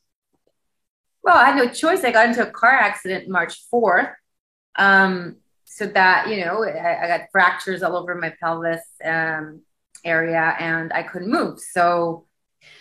[1.26, 2.04] Well, I had no choice.
[2.04, 4.12] I got into a car accident March 4th.
[4.78, 9.62] Um, so that, you know, I, I, got fractures all over my pelvis um,
[10.04, 11.58] area and I couldn't move.
[11.58, 12.26] So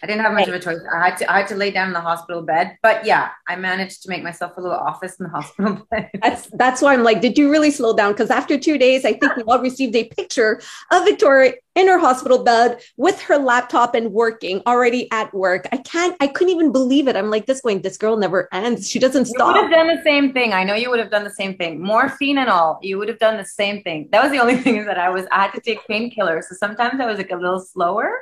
[0.04, 0.50] I didn't have much right.
[0.50, 0.80] of a choice.
[0.94, 2.78] I had to I had to lay down in the hospital bed.
[2.84, 6.10] But yeah, I managed to make myself a little office in the hospital bed.
[6.22, 8.12] That's that's why I'm like, did you really slow down?
[8.12, 12.00] Because after two days, I think we all received a picture of Victoria in her
[12.00, 15.68] hospital bed with her laptop and working already at work.
[15.72, 17.18] I can't, I couldn't even believe it.
[17.18, 18.90] I'm like, this going, this girl never ends.
[18.90, 19.56] She doesn't stop.
[19.56, 20.54] You would have done the same thing.
[20.54, 21.82] I know you would have done the same thing.
[21.82, 24.08] Morphine and all, you would have done the same thing.
[24.12, 26.44] That was the only thing is that I was, I had to take painkillers.
[26.46, 28.22] So sometimes I was like a little slower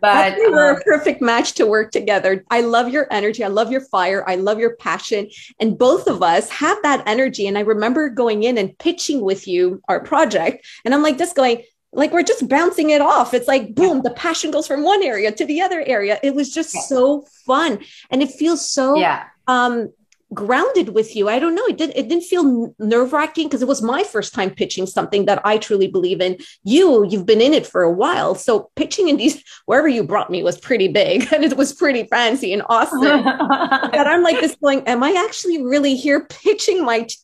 [0.00, 2.44] but we were um, a perfect match to work together.
[2.50, 3.44] I love your energy.
[3.44, 4.24] I love your fire.
[4.26, 5.30] I love your passion.
[5.60, 7.46] And both of us have that energy.
[7.46, 10.66] And I remember going in and pitching with you our project.
[10.84, 13.34] And I'm like, just going, like we're just bouncing it off.
[13.34, 16.18] It's like boom, the passion goes from one area to the other area.
[16.22, 17.80] It was just so fun.
[18.10, 19.24] And it feels so yeah.
[19.46, 19.92] um
[20.34, 21.28] grounded with you.
[21.28, 21.66] I don't know.
[21.66, 25.24] It didn't it didn't feel nerve wracking because it was my first time pitching something
[25.24, 26.38] that I truly believe in.
[26.64, 28.34] You, you've been in it for a while.
[28.34, 32.04] So pitching in these wherever you brought me was pretty big and it was pretty
[32.04, 33.00] fancy and awesome.
[33.00, 37.16] that I'm like this going, am I actually really here pitching my t-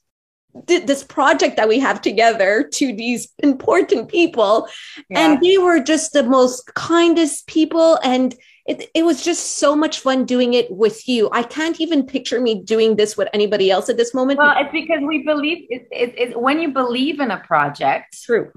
[0.67, 4.69] this project that we have together to these important people
[5.11, 5.19] yeah.
[5.21, 10.01] and they were just the most kindest people and it, it was just so much
[10.01, 11.29] fun doing it with you.
[11.33, 14.39] I can't even picture me doing this with anybody else at this moment.
[14.39, 18.51] Well, it's because we believe it, it, it when you believe in a project, true,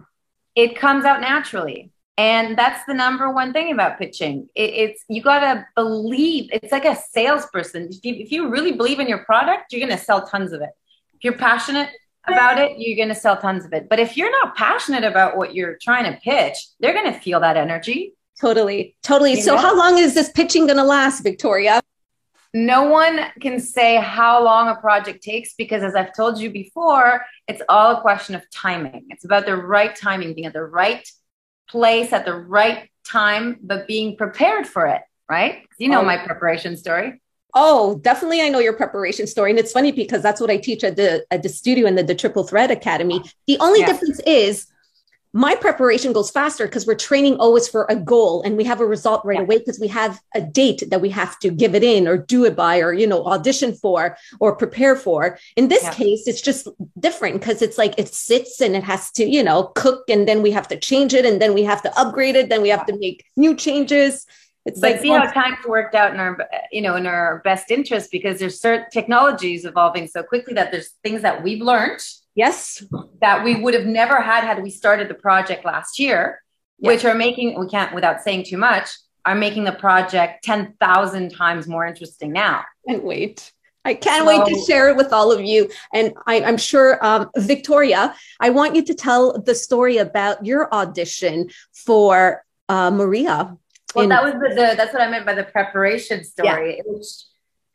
[0.56, 1.92] it comes out naturally.
[2.20, 4.50] And that's the number one thing about pitching.
[4.56, 6.50] It, it's you gotta believe.
[6.52, 7.90] It's like a salesperson.
[7.92, 10.72] If you, if you really believe in your product, you're gonna sell tons of it.
[11.16, 11.90] If you're passionate
[12.26, 13.88] about it, you're gonna sell tons of it.
[13.88, 17.58] But if you're not passionate about what you're trying to pitch, they're gonna feel that
[17.58, 18.16] energy.
[18.40, 19.34] Totally, totally.
[19.34, 19.62] You so, know?
[19.62, 21.82] how long is this pitching gonna last, Victoria?
[22.54, 27.24] no one can say how long a project takes because as i've told you before
[27.48, 31.08] it's all a question of timing it's about the right timing being at the right
[31.70, 36.06] place at the right time but being prepared for it right you know oh.
[36.06, 37.22] my preparation story
[37.60, 38.42] Oh, definitely.
[38.42, 39.50] I know your preparation story.
[39.50, 42.04] And it's funny because that's what I teach at the at the studio in the,
[42.04, 43.24] the Triple Threat Academy.
[43.48, 43.88] The only yeah.
[43.88, 44.68] difference is
[45.34, 48.86] my preparation goes faster because we're training always for a goal and we have a
[48.86, 49.44] result right yeah.
[49.44, 52.46] away because we have a date that we have to give it in or do
[52.46, 55.94] it by or you know audition for or prepare for in this yeah.
[55.94, 56.68] case it's just
[57.00, 60.42] different because it's like it sits and it has to you know cook and then
[60.42, 62.86] we have to change it and then we have to upgrade it then we have
[62.86, 64.26] to make new changes
[64.66, 66.38] it's but like see how times worked out in our
[66.72, 70.92] you know in our best interest because there's certain technologies evolving so quickly that there's
[71.04, 72.02] things that we've learned
[72.38, 72.84] Yes.
[73.20, 76.44] That we would have never had had we started the project last year,
[76.78, 76.88] yes.
[76.88, 78.90] which are making, we can't, without saying too much,
[79.26, 82.64] are making the project 10,000 times more interesting now.
[82.86, 83.52] And wait.
[83.84, 85.72] I can't so, wait to share it with all of you.
[85.96, 90.72] And I, am sure, um, Victoria, I want you to tell the story about your
[90.72, 93.58] audition for uh, Maria.
[93.96, 96.76] Well, in- that was the, the, that's what I meant by the preparation story.
[96.78, 96.84] Yeah.
[96.86, 97.08] Which,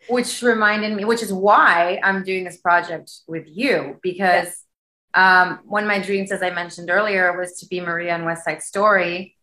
[0.09, 4.63] which reminded me, which is why I'm doing this project with you because
[5.15, 8.45] um, one of my dreams, as I mentioned earlier, was to be Maria in West
[8.45, 9.37] Side Story,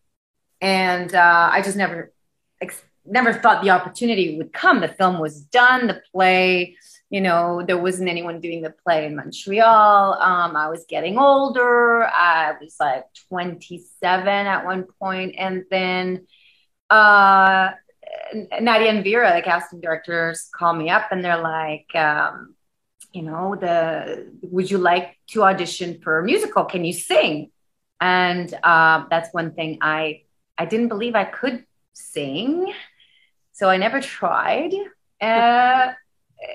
[0.60, 2.12] and uh, I just never,
[2.60, 4.80] ex- never thought the opportunity would come.
[4.80, 6.76] The film was done, the play,
[7.08, 10.14] you know, there wasn't anyone doing the play in Montreal.
[10.14, 12.04] Um, I was getting older.
[12.04, 16.26] I was like 27 at one point, and then.
[16.88, 17.70] Uh,
[18.60, 22.54] Nadia and Vera, the casting directors, call me up and they're like, um,
[23.12, 26.64] you know, the would you like to audition for a musical?
[26.64, 27.50] Can you sing?
[28.00, 30.22] And uh, that's one thing I
[30.56, 32.72] I didn't believe I could sing,
[33.52, 34.72] so I never tried.
[35.20, 35.92] Uh,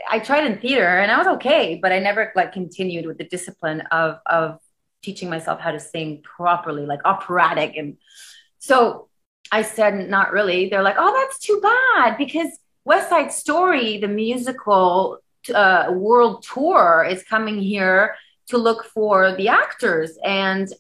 [0.10, 3.26] I tried in theater and I was okay, but I never like continued with the
[3.26, 4.60] discipline of of
[5.04, 7.76] teaching myself how to sing properly, like operatic.
[7.78, 7.98] And
[8.60, 9.10] so
[9.52, 10.70] I said, not really.
[10.70, 12.50] They're like, oh, that's too bad because
[12.84, 15.20] West Side Story, the musical
[15.54, 18.16] uh, world tour, is coming here
[18.48, 20.18] to look for the actors.
[20.24, 20.72] And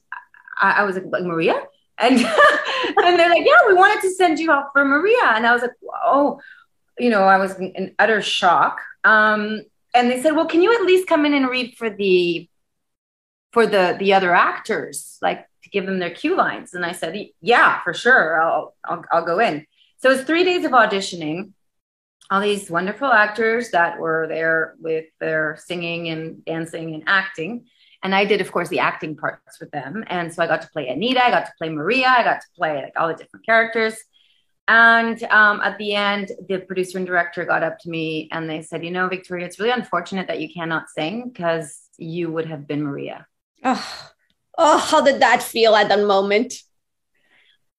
[0.58, 1.62] I, I was like, Maria?
[1.98, 5.34] And, and they're like, yeah, we wanted to send you off for Maria.
[5.36, 5.72] And I was like,
[6.04, 6.40] oh,
[6.98, 8.82] you know, I was in utter shock.
[9.04, 9.62] Um,
[9.94, 12.50] and they said, well, can you at least come in and read for the
[13.56, 16.74] for the the other actors like give them their cue lines.
[16.74, 18.42] And i said yeah for sure.
[18.42, 19.68] I'll i'll, I'll go in.
[19.98, 21.52] So it's three days of auditioning.
[22.32, 27.66] All these wonderful actors that were there with their singing and dancing and acting.
[28.04, 30.06] And i did of course the acting parts with them.
[30.08, 32.48] And so i got to play anita i got to play maria i got to
[32.56, 33.96] play like all the different characters.
[34.68, 38.64] And um, at the end, the producer and director got up to me and they
[38.64, 41.68] said, You know, Victoria, it's really unfortunate that you cannot sing because
[42.00, 43.28] you would have been Maria.
[43.64, 44.12] Oh,
[44.58, 46.54] oh how did that feel at that moment?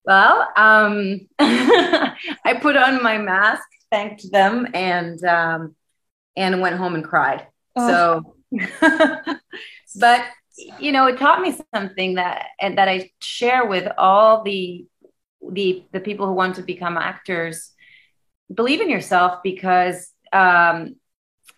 [0.04, 5.74] Well, um, I put on my mask, thanked them, and um,
[6.36, 7.46] and went home and cried.
[7.74, 8.22] Oh.
[8.52, 8.66] So,
[9.96, 10.24] but
[10.78, 14.86] you know, it taught me something that and that I share with all the
[15.50, 17.72] the the people who want to become actors.
[18.52, 20.94] Believe in yourself because um,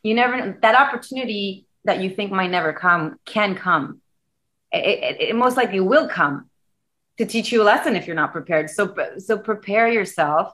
[0.02, 4.00] you never that opportunity that you think might never come can come
[4.72, 6.50] it, it, it most likely will come
[7.18, 8.70] to teach you a lesson if you're not prepared.
[8.70, 10.52] So, so prepare yourself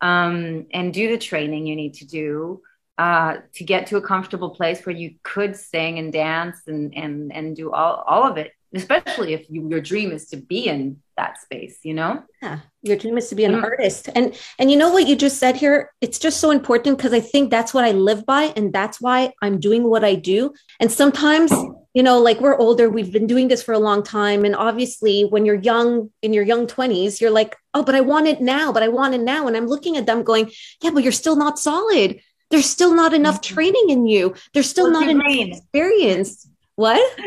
[0.00, 2.62] um, and do the training you need to do
[2.98, 7.32] uh, to get to a comfortable place where you could sing and dance and and
[7.32, 8.52] and do all all of it.
[8.74, 12.22] Especially if you, your dream is to be in that space, you know.
[12.40, 13.64] Yeah, your dream is to be an mm-hmm.
[13.64, 15.92] artist, and and you know what you just said here.
[16.00, 19.32] It's just so important because I think that's what I live by, and that's why
[19.42, 20.54] I'm doing what I do.
[20.80, 21.52] And sometimes
[21.94, 25.22] you know like we're older we've been doing this for a long time and obviously
[25.24, 28.72] when you're young in your young 20s you're like oh but i want it now
[28.72, 30.50] but i want it now and i'm looking at them going
[30.82, 32.20] yeah but you're still not solid.
[32.50, 33.54] There's still not enough mm-hmm.
[33.54, 34.34] training in you.
[34.52, 35.54] There's still not enough green?
[35.54, 36.46] experience.
[36.76, 37.18] What?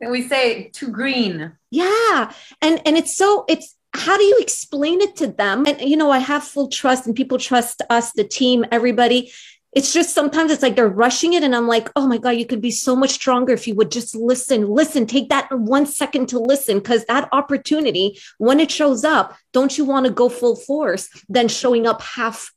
[0.00, 1.52] And we say too green.
[1.70, 5.66] Yeah and and it's so it's how do you explain it to them?
[5.66, 9.32] And you know i have full trust and people trust us the team everybody
[9.74, 12.46] it's just sometimes it's like they're rushing it and i'm like oh my god you
[12.46, 16.28] could be so much stronger if you would just listen listen take that one second
[16.28, 20.56] to listen because that opportunity when it shows up don't you want to go full
[20.56, 22.52] force than showing up half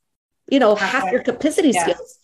[0.47, 1.83] you know half, half your capacity yeah.
[1.83, 2.19] skills?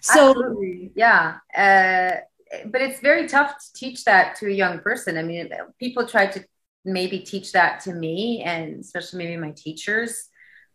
[0.00, 0.92] So Absolutely.
[0.94, 1.38] yeah.
[1.56, 2.20] Uh,
[2.66, 5.18] but it's very tough to teach that to a young person.
[5.18, 6.44] I mean people try to
[6.84, 10.28] maybe teach that to me and especially maybe my teachers.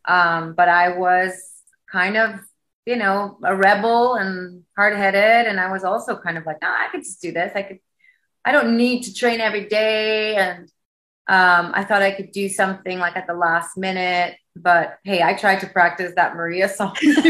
[0.05, 1.33] Um, but i was
[1.91, 2.39] kind of
[2.89, 5.45] you know, a rebel and hard headed.
[5.47, 7.51] And I was also kind of like, no, I could just do this.
[7.53, 7.79] I could,
[8.43, 10.37] I don't need to train every day.
[10.37, 10.63] And
[11.27, 14.37] um, I thought I could do something like at the last minute.
[14.55, 16.97] But hey, I tried to practice that Maria song.
[17.03, 17.21] no,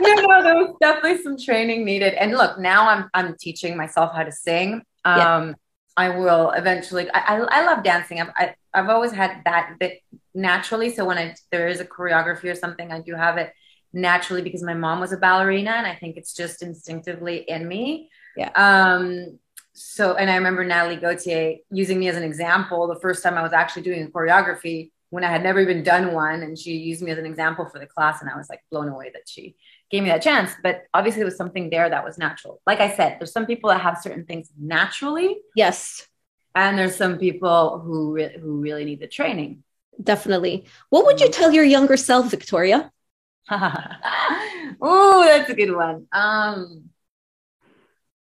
[0.00, 2.14] no, no, there was definitely some training needed.
[2.14, 4.82] And look, now I'm I'm teaching myself how to sing.
[5.04, 5.52] Um, yeah.
[5.96, 7.10] I will eventually.
[7.10, 8.20] I, I, I love dancing.
[8.20, 10.00] I've, I, I've always had that bit
[10.34, 10.94] naturally.
[10.94, 13.52] So when I, there is a choreography or something, I do have it
[13.92, 18.10] naturally because my mom was a ballerina and I think it's just instinctively in me.
[18.36, 18.50] Yeah.
[18.54, 19.38] Um,
[19.74, 23.42] so, and I remember Natalie Gauthier using me as an example the first time I
[23.42, 26.42] was actually doing a choreography when I had never even done one.
[26.42, 28.20] And she used me as an example for the class.
[28.20, 29.56] And I was like blown away that she
[29.90, 30.52] gave me that chance.
[30.62, 32.60] But obviously, there was something there that was natural.
[32.66, 35.38] Like I said, there's some people that have certain things naturally.
[35.56, 36.06] Yes.
[36.54, 39.63] And there's some people who re- who really need the training.
[40.02, 40.64] Definitely.
[40.90, 42.90] What would you tell your younger self, Victoria?
[43.50, 46.06] oh, that's a good one.
[46.12, 46.90] Um,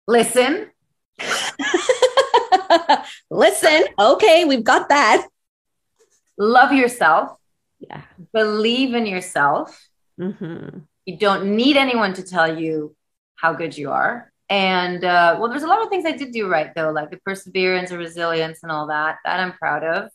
[0.07, 0.69] listen.
[3.31, 3.85] listen.
[3.97, 5.27] Okay, we've got that.
[6.37, 7.37] Love yourself.
[7.79, 8.01] Yeah.
[8.33, 9.87] Believe in yourself.
[10.19, 10.79] Mm-hmm.
[11.05, 12.95] You don't need anyone to tell you
[13.35, 14.31] how good you are.
[14.49, 17.17] And uh, well, there's a lot of things I did do right though, like the
[17.17, 19.17] perseverance and resilience and all that.
[19.25, 20.09] That I'm proud of.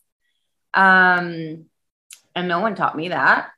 [0.74, 1.66] Um,
[2.34, 3.50] and no one taught me that.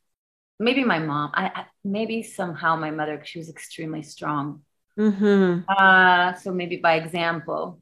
[0.59, 1.31] Maybe my mom.
[1.35, 3.23] I, I maybe somehow my mother.
[3.25, 4.63] She was extremely strong.
[4.99, 5.63] Mm-hmm.
[5.69, 7.81] Uh, so maybe by example,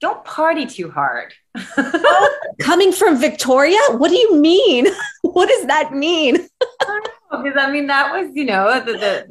[0.00, 1.32] don't party too hard.
[2.60, 4.86] Coming from Victoria, what do you mean?
[5.22, 6.48] what does that mean?
[7.32, 9.26] Because I mean that was, you know, the, the,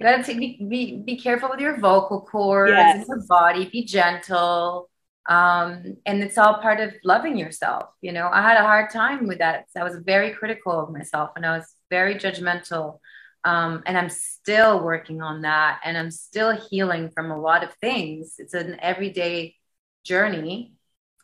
[0.00, 3.06] the you be, be, be careful with your vocal cords yes.
[3.06, 4.90] your body, be gentle.
[5.28, 7.90] Um, and it's all part of loving yourself.
[8.00, 9.66] You know, I had a hard time with that.
[9.76, 12.98] I was very critical of myself and I was very judgmental.
[13.44, 17.74] Um, and I'm still working on that and I'm still healing from a lot of
[17.74, 18.36] things.
[18.38, 19.54] It's an everyday
[20.02, 20.72] journey.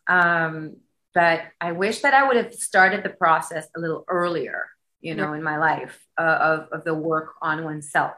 [0.07, 0.77] Um,
[1.15, 4.67] but I wish that I would have started the process a little earlier,
[5.01, 8.15] you know, in my life uh, of, of the work on oneself.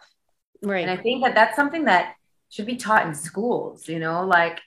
[0.62, 0.80] Right.
[0.80, 2.14] And I think that that's something that
[2.48, 4.60] should be taught in schools, you know, like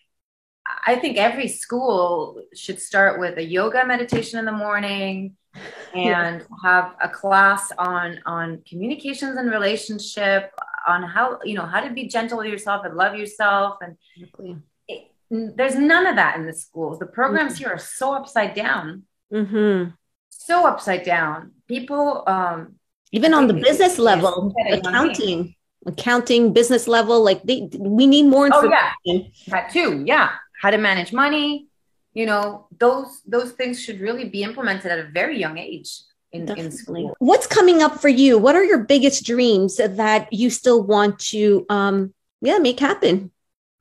[0.86, 5.36] I think every school should start with a yoga meditation in the morning
[5.96, 6.58] and yeah.
[6.64, 10.54] have a class on on communications and relationship
[10.88, 14.58] on how you know how to be gentle with yourself and love yourself and exactly.
[14.88, 15.12] it,
[15.58, 17.64] there's none of that in the schools the programs mm-hmm.
[17.64, 19.04] here are so upside down
[19.34, 19.90] mm-hmm.
[20.30, 22.76] so upside down people um
[23.12, 25.56] even on the business level accounting
[25.88, 29.22] accounting business level like they we need more information oh, yeah.
[29.48, 31.68] that too yeah how to manage money
[32.14, 36.02] you know those those things should really be implemented at a very young age
[36.32, 40.50] in, in school what's coming up for you what are your biggest dreams that you
[40.50, 43.32] still want to um yeah make happen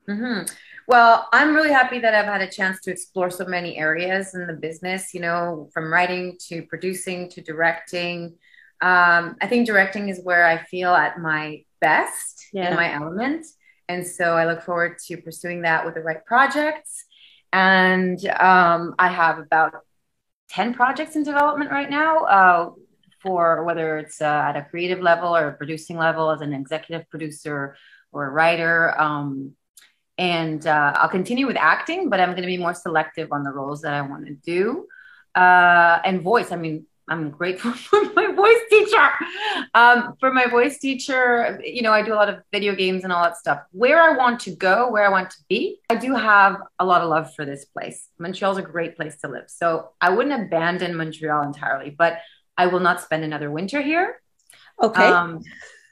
[0.07, 0.45] mm-hmm.
[0.87, 4.47] well i'm really happy that i've had a chance to explore so many areas in
[4.47, 8.33] the business you know from writing to producing to directing
[8.81, 12.69] um, i think directing is where i feel at my best yeah.
[12.69, 13.45] in my element.
[13.89, 17.05] And so I look forward to pursuing that with the right projects.
[17.51, 19.73] And um, I have about
[20.49, 22.71] 10 projects in development right now uh,
[23.21, 27.09] for whether it's uh, at a creative level or a producing level as an executive
[27.09, 27.75] producer
[28.11, 28.99] or a writer.
[28.99, 29.55] Um,
[30.19, 33.51] and uh, I'll continue with acting, but I'm going to be more selective on the
[33.51, 34.85] roles that I want to do.
[35.33, 39.09] Uh, and voice, I mean, I'm grateful for my voice teacher.
[39.73, 43.11] Um, for my voice teacher, you know, I do a lot of video games and
[43.11, 43.61] all that stuff.
[43.71, 47.01] Where I want to go, where I want to be, I do have a lot
[47.01, 48.07] of love for this place.
[48.19, 49.45] Montreal's a great place to live.
[49.47, 52.19] So I wouldn't abandon Montreal entirely, but
[52.57, 54.21] I will not spend another winter here.
[54.81, 55.03] Okay.
[55.03, 55.41] Um,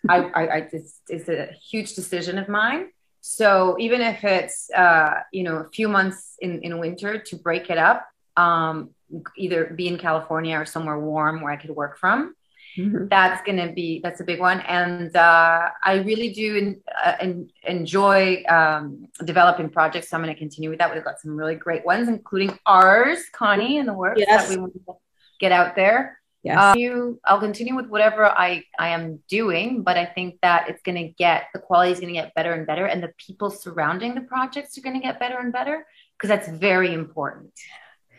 [0.07, 2.89] I, I, I it's, it's a huge decision of mine.
[3.21, 7.69] So even if it's, uh, you know, a few months in, in winter to break
[7.69, 8.07] it up,
[8.37, 8.91] um,
[9.35, 12.35] either be in California or somewhere warm where I could work from.
[12.77, 13.07] Mm-hmm.
[13.07, 14.59] That's going to be, that's a big one.
[14.61, 20.09] And uh, I really do in, uh, in, enjoy um, developing projects.
[20.09, 20.93] So I'm going to continue with that.
[20.93, 24.47] We've got some really great ones, including ours, Connie, and the work yes.
[24.47, 24.93] that we want to
[25.39, 26.19] get out there.
[26.43, 26.77] Yes.
[26.77, 30.97] Uh, I'll continue with whatever I, I am doing, but I think that it's going
[31.03, 32.85] to get, the quality is going to get better and better.
[32.85, 35.85] And the people surrounding the projects are going to get better and better
[36.15, 37.51] because that's very important.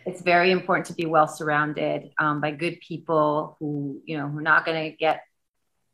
[0.08, 4.38] It's very important to be well surrounded um, by good people who, you know, who
[4.38, 5.20] are not going to get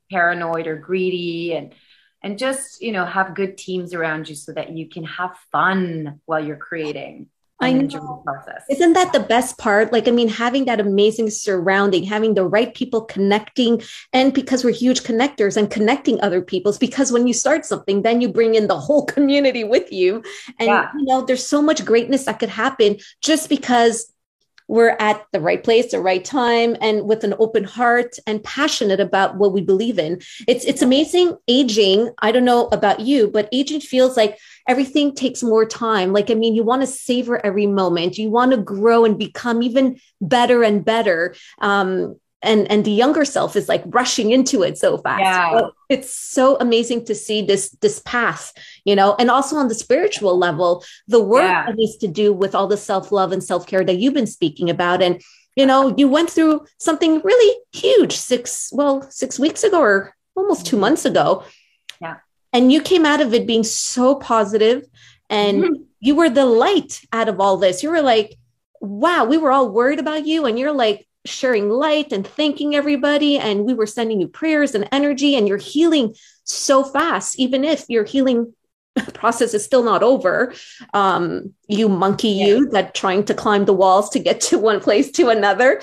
[0.09, 1.75] paranoid or greedy and,
[2.23, 6.21] and just, you know, have good teams around you so that you can have fun
[6.27, 7.27] while you're creating.
[7.61, 8.22] I know.
[8.24, 8.64] Process.
[8.68, 9.92] Isn't that the best part?
[9.92, 13.80] Like, I mean, having that amazing surrounding, having the right people connecting,
[14.12, 18.20] and because we're huge connectors and connecting other people's, because when you start something, then
[18.20, 20.22] you bring in the whole community with you.
[20.59, 20.90] And, yeah.
[20.98, 24.12] you know, there's so much greatness that could happen just because
[24.69, 29.01] we're at the right place, the right time, and with an open heart and passionate
[29.01, 30.21] about what we believe in.
[30.49, 32.11] It's it's amazing aging.
[32.21, 34.39] I don't know about you, but aging feels like
[34.69, 36.12] everything takes more time.
[36.12, 38.19] Like, I mean, you want to savor every moment.
[38.19, 41.35] You want to grow and become even better and better.
[41.59, 45.20] Um, and and the younger self is like rushing into it so fast.
[45.20, 45.68] Yeah.
[45.88, 48.53] it's so amazing to see this this path,
[48.84, 51.66] you know, and also on the spiritual level, the work yeah.
[51.66, 54.26] that needs to do with all the self love and self care that you've been
[54.26, 55.20] speaking about, and
[55.57, 60.66] you know, you went through something really huge six well six weeks ago or almost
[60.66, 60.80] two mm-hmm.
[60.80, 61.45] months ago.
[62.01, 62.16] Yeah
[62.55, 64.86] and you came out of it being so positive
[65.28, 65.82] and mm-hmm.
[66.01, 68.38] you were the light out of all this you were like
[68.80, 73.39] wow we were all worried about you and you're like sharing light and thanking everybody
[73.39, 76.14] and we were sending you prayers and energy and you're healing
[76.45, 77.39] so fast.
[77.39, 78.53] Even if your healing
[79.14, 80.55] process is still not over
[80.93, 82.47] um, you monkey yeah.
[82.47, 85.81] you that trying to climb the walls to get to one place to another.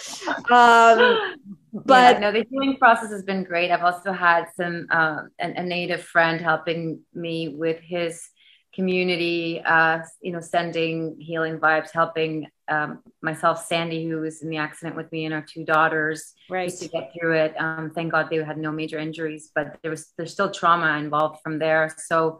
[0.49, 1.35] Um,
[1.73, 3.71] but yeah, no the healing process has been great.
[3.71, 8.27] I've also had some uh, an, a native friend helping me with his
[8.73, 14.57] community uh, you know sending healing vibes helping um, myself sandy who was in the
[14.57, 16.69] accident with me and our two daughters right.
[16.69, 17.53] to get through it.
[17.59, 21.41] Um, thank god they had no major injuries but there was there's still trauma involved
[21.41, 21.93] from there.
[21.97, 22.39] So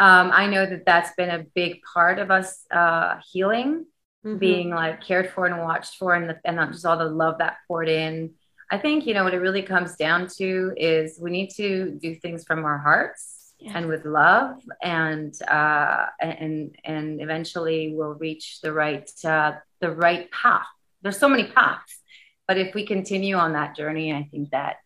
[0.00, 3.86] um, i know that that's been a big part of us uh, healing
[4.24, 4.38] mm-hmm.
[4.38, 7.38] being like cared for and watched for and, the, and not just all the love
[7.38, 8.34] that poured in.
[8.70, 12.14] I think, you know, what it really comes down to is we need to do
[12.14, 13.72] things from our hearts yeah.
[13.74, 20.30] and with love and, uh, and, and eventually we'll reach the right, uh, the right
[20.30, 20.66] path.
[21.02, 22.00] There's so many paths,
[22.46, 24.76] but if we continue on that journey, I think that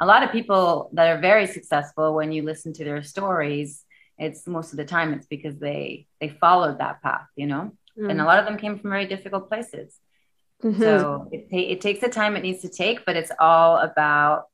[0.00, 3.84] a lot of people that are very successful, when you listen to their stories,
[4.18, 8.10] it's most of the time it's because they, they followed that path, you know, mm.
[8.10, 9.98] and a lot of them came from very difficult places
[10.62, 10.80] Mm-hmm.
[10.80, 14.44] So it, it takes the time it needs to take, but it's all about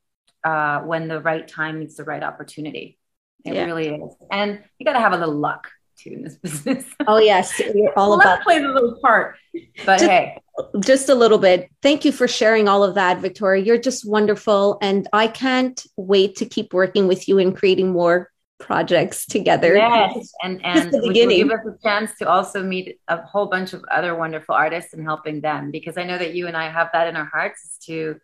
[0.42, 2.98] uh, when the right time meets the right opportunity.
[3.45, 3.64] It yeah.
[3.64, 4.14] really is.
[4.30, 5.68] And you got to have a little luck
[5.99, 6.84] too in this business.
[7.07, 9.36] Oh yes, you're all luck about plays a little part.
[9.84, 10.41] But just, hey,
[10.80, 11.70] just a little bit.
[11.82, 13.62] Thank you for sharing all of that, Victoria.
[13.62, 18.30] You're just wonderful, and I can't wait to keep working with you and creating more
[18.59, 19.76] projects together.
[19.76, 21.39] Yes, and and the beginning.
[21.39, 25.05] give us a chance to also meet a whole bunch of other wonderful artists and
[25.05, 27.78] helping them because I know that you and I have that in our hearts is
[27.86, 28.20] to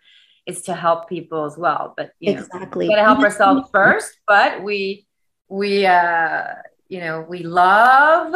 [0.47, 1.95] is to help people as well.
[1.97, 4.19] But you exactly, know, we got to help ourselves first.
[4.27, 5.07] But we
[5.49, 6.45] we uh
[6.89, 8.35] you know we love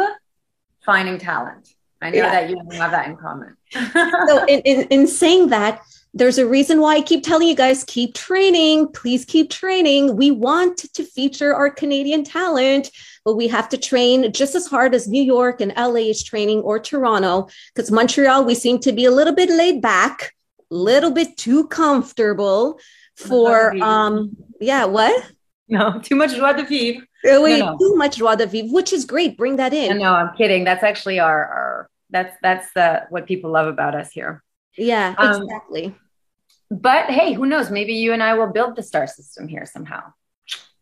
[0.81, 1.73] finding talent.
[2.01, 2.31] I know yeah.
[2.31, 3.57] that you have that in common.
[3.73, 5.81] so in, in, in saying that,
[6.13, 8.87] there's a reason why I keep telling you guys keep training.
[8.93, 10.15] Please keep training.
[10.15, 12.89] We want to feature our Canadian talent,
[13.25, 16.61] but we have to train just as hard as New York and LA is training
[16.61, 20.33] or Toronto because Montreal, we seem to be a little bit laid back,
[20.69, 22.79] little bit too comfortable
[23.15, 25.31] for, um, yeah, what?
[25.67, 27.05] No, too much joie de vivre.
[27.23, 27.77] Wait, no, no.
[27.77, 29.37] too much joie de vivre, which is great.
[29.37, 29.97] Bring that in.
[29.97, 30.63] No, no, I'm kidding.
[30.63, 34.43] That's actually our, our that's that's the what people love about us here.
[34.77, 35.95] Yeah, um, exactly.
[36.71, 37.69] But hey, who knows?
[37.69, 40.13] Maybe you and I will build the star system here somehow.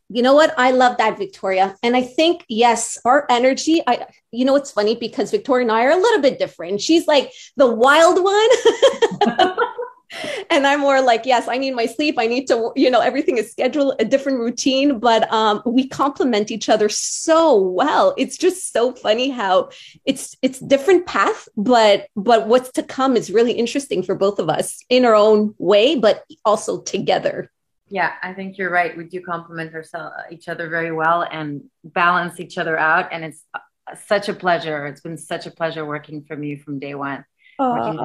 [0.10, 0.54] You know what?
[0.58, 1.76] I love that, Victoria.
[1.84, 5.86] And I think, yes, our energy, I you know it's funny because Victoria and I
[5.86, 6.82] are a little bit different.
[6.82, 9.58] She's like the wild one.
[10.50, 12.16] and I'm more like, yes, I need my sleep.
[12.18, 16.52] I need to, you know, everything is scheduled, a different routine, but um, we complement
[16.52, 18.14] each other so well.
[18.18, 19.70] It's just so funny how
[20.06, 24.50] it's it's different path, but but what's to come is really interesting for both of
[24.50, 27.52] us in our own way, but also together.
[27.90, 28.98] Yeah, I think you're right.
[28.98, 33.44] We do complement ourselves each other very well and balance each other out, and it's
[33.54, 33.60] uh,
[34.06, 34.86] such a pleasure.
[34.88, 37.24] It's been such a pleasure working from you from day one.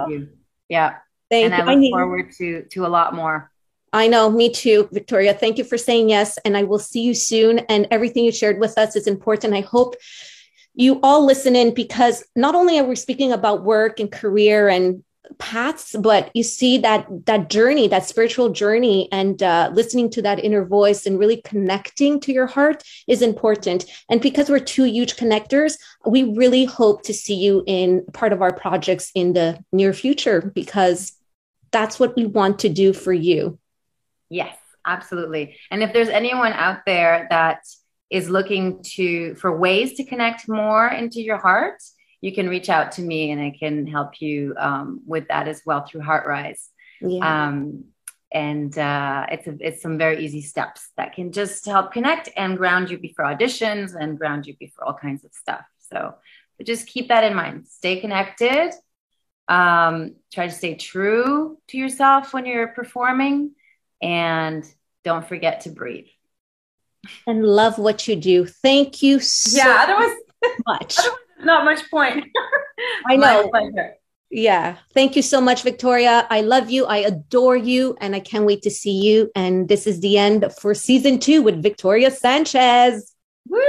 [0.08, 0.28] You.
[0.68, 0.96] Yeah.
[1.30, 3.50] Thank and I look I forward to to a lot more.
[3.92, 5.34] I know, me too, Victoria.
[5.34, 6.38] Thank you for saying yes.
[6.44, 7.58] And I will see you soon.
[7.60, 9.52] And everything you shared with us is important.
[9.52, 9.96] I hope
[10.74, 15.04] you all listen in because not only are we speaking about work and career and
[15.38, 20.42] paths but you see that that journey that spiritual journey and uh, listening to that
[20.42, 23.84] inner voice and really connecting to your heart is important.
[24.08, 28.42] And because we're two huge connectors we really hope to see you in part of
[28.42, 31.12] our projects in the near future because
[31.70, 33.58] that's what we want to do for you.
[34.28, 34.56] Yes
[34.86, 35.56] absolutely.
[35.70, 37.60] And if there's anyone out there that
[38.10, 41.82] is looking to for ways to connect more into your heart
[42.22, 45.60] you can reach out to me and I can help you um, with that as
[45.66, 46.68] well through HeartRise.
[47.00, 47.48] Yeah.
[47.48, 47.84] Um,
[48.32, 52.56] and uh, it's a, it's some very easy steps that can just help connect and
[52.56, 55.64] ground you before auditions and ground you before all kinds of stuff.
[55.90, 56.14] So,
[56.56, 57.66] but just keep that in mind.
[57.66, 58.72] Stay connected.
[59.48, 63.50] Um, try to stay true to yourself when you're performing,
[64.00, 64.64] and
[65.04, 66.06] don't forget to breathe.
[67.26, 68.46] And love what you do.
[68.46, 70.16] Thank you so yeah, otherwise,
[70.66, 70.96] much.
[70.98, 72.24] Otherwise not much point.
[73.06, 73.50] I know.
[74.30, 74.78] Yeah.
[74.94, 76.26] Thank you so much, Victoria.
[76.30, 76.86] I love you.
[76.86, 77.96] I adore you.
[78.00, 79.30] And I can't wait to see you.
[79.36, 83.12] And this is the end for season two with Victoria Sanchez.
[83.48, 83.60] Woo!